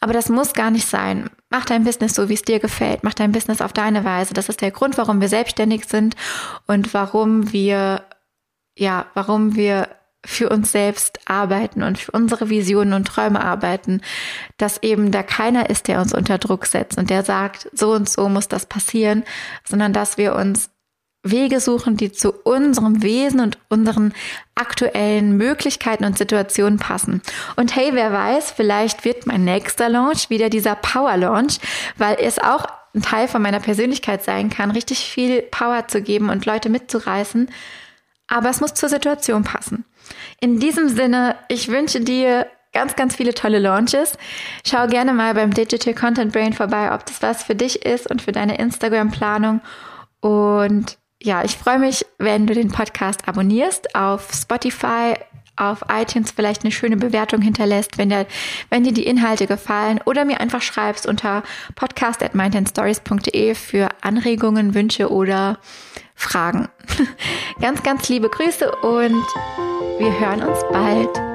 Aber 0.00 0.12
das 0.12 0.28
muss 0.30 0.54
gar 0.54 0.70
nicht 0.70 0.86
sein. 0.88 1.28
Mach 1.50 1.66
dein 1.66 1.84
Business 1.84 2.14
so, 2.14 2.28
wie 2.28 2.34
es 2.34 2.42
dir 2.42 2.60
gefällt. 2.60 3.04
Mach 3.04 3.14
dein 3.14 3.32
Business 3.32 3.60
auf 3.60 3.72
deine 3.72 4.04
Weise. 4.04 4.32
Das 4.32 4.48
ist 4.48 4.62
der 4.62 4.70
Grund, 4.70 4.96
warum 4.96 5.20
wir 5.20 5.28
selbstständig 5.28 5.84
sind 5.86 6.16
und 6.66 6.94
warum 6.94 7.52
wir, 7.52 8.04
ja, 8.76 9.06
warum 9.14 9.54
wir 9.54 9.88
für 10.24 10.50
uns 10.50 10.70
selbst 10.72 11.18
arbeiten 11.24 11.82
und 11.82 11.98
für 11.98 12.12
unsere 12.12 12.50
Visionen 12.50 12.92
und 12.92 13.06
Träume 13.06 13.42
arbeiten, 13.42 14.02
dass 14.58 14.82
eben 14.82 15.10
da 15.12 15.22
keiner 15.22 15.70
ist, 15.70 15.88
der 15.88 16.00
uns 16.00 16.12
unter 16.12 16.38
Druck 16.38 16.66
setzt 16.66 16.98
und 16.98 17.10
der 17.10 17.24
sagt, 17.24 17.68
so 17.72 17.92
und 17.92 18.08
so 18.08 18.28
muss 18.28 18.48
das 18.48 18.66
passieren, 18.66 19.24
sondern 19.64 19.92
dass 19.92 20.18
wir 20.18 20.34
uns 20.34 20.70
Wege 21.22 21.60
suchen, 21.60 21.96
die 21.96 22.12
zu 22.12 22.32
unserem 22.32 23.02
Wesen 23.02 23.40
und 23.40 23.58
unseren 23.68 24.14
aktuellen 24.54 25.36
Möglichkeiten 25.36 26.04
und 26.04 26.16
Situationen 26.16 26.78
passen. 26.78 27.20
Und 27.56 27.76
hey, 27.76 27.90
wer 27.92 28.12
weiß, 28.12 28.52
vielleicht 28.52 29.04
wird 29.04 29.26
mein 29.26 29.44
nächster 29.44 29.88
Launch 29.88 30.30
wieder 30.30 30.48
dieser 30.48 30.76
Power 30.76 31.16
Launch, 31.16 31.58
weil 31.98 32.16
es 32.20 32.38
auch 32.38 32.66
ein 32.94 33.02
Teil 33.02 33.28
von 33.28 33.42
meiner 33.42 33.60
Persönlichkeit 33.60 34.24
sein 34.24 34.50
kann, 34.50 34.70
richtig 34.70 35.00
viel 35.00 35.42
Power 35.42 35.86
zu 35.88 36.02
geben 36.02 36.30
und 36.30 36.46
Leute 36.46 36.70
mitzureißen. 36.70 37.50
Aber 38.26 38.48
es 38.48 38.60
muss 38.60 38.74
zur 38.74 38.88
Situation 38.88 39.44
passen. 39.44 39.84
In 40.40 40.58
diesem 40.58 40.88
Sinne, 40.88 41.36
ich 41.48 41.68
wünsche 41.68 42.00
dir 42.00 42.46
ganz, 42.72 42.96
ganz 42.96 43.16
viele 43.16 43.34
tolle 43.34 43.58
Launches. 43.58 44.16
Schau 44.66 44.86
gerne 44.86 45.12
mal 45.12 45.34
beim 45.34 45.52
Digital 45.52 45.94
Content 45.94 46.32
Brain 46.32 46.52
vorbei, 46.52 46.92
ob 46.92 47.04
das 47.06 47.22
was 47.22 47.42
für 47.42 47.54
dich 47.54 47.84
ist 47.84 48.10
und 48.10 48.22
für 48.22 48.32
deine 48.32 48.58
Instagram-Planung. 48.58 49.60
Und 50.20 50.98
ja, 51.22 51.44
ich 51.44 51.56
freue 51.56 51.78
mich, 51.78 52.06
wenn 52.18 52.46
du 52.46 52.54
den 52.54 52.70
Podcast 52.70 53.28
abonnierst 53.28 53.94
auf 53.94 54.30
Spotify, 54.32 55.14
auf 55.60 55.84
iTunes 55.88 56.30
vielleicht 56.30 56.64
eine 56.64 56.72
schöne 56.72 56.96
Bewertung 56.96 57.42
hinterlässt, 57.42 57.98
wenn, 57.98 58.08
der, 58.08 58.26
wenn 58.70 58.84
dir 58.84 58.92
die 58.92 59.06
Inhalte 59.06 59.46
gefallen 59.46 60.00
oder 60.04 60.24
mir 60.24 60.40
einfach 60.40 60.62
schreibst 60.62 61.06
unter 61.06 61.42
podcast 61.74 62.22
at 62.22 62.34
mindandstories.de 62.34 63.54
für 63.54 63.88
Anregungen, 64.00 64.74
Wünsche 64.74 65.10
oder 65.10 65.58
Fragen. 66.14 66.68
ganz, 67.60 67.82
ganz 67.82 68.08
liebe 68.08 68.28
Grüße 68.28 68.70
und 68.70 69.24
wir 69.98 70.20
hören 70.20 70.42
uns 70.42 70.58
bald. 70.72 71.29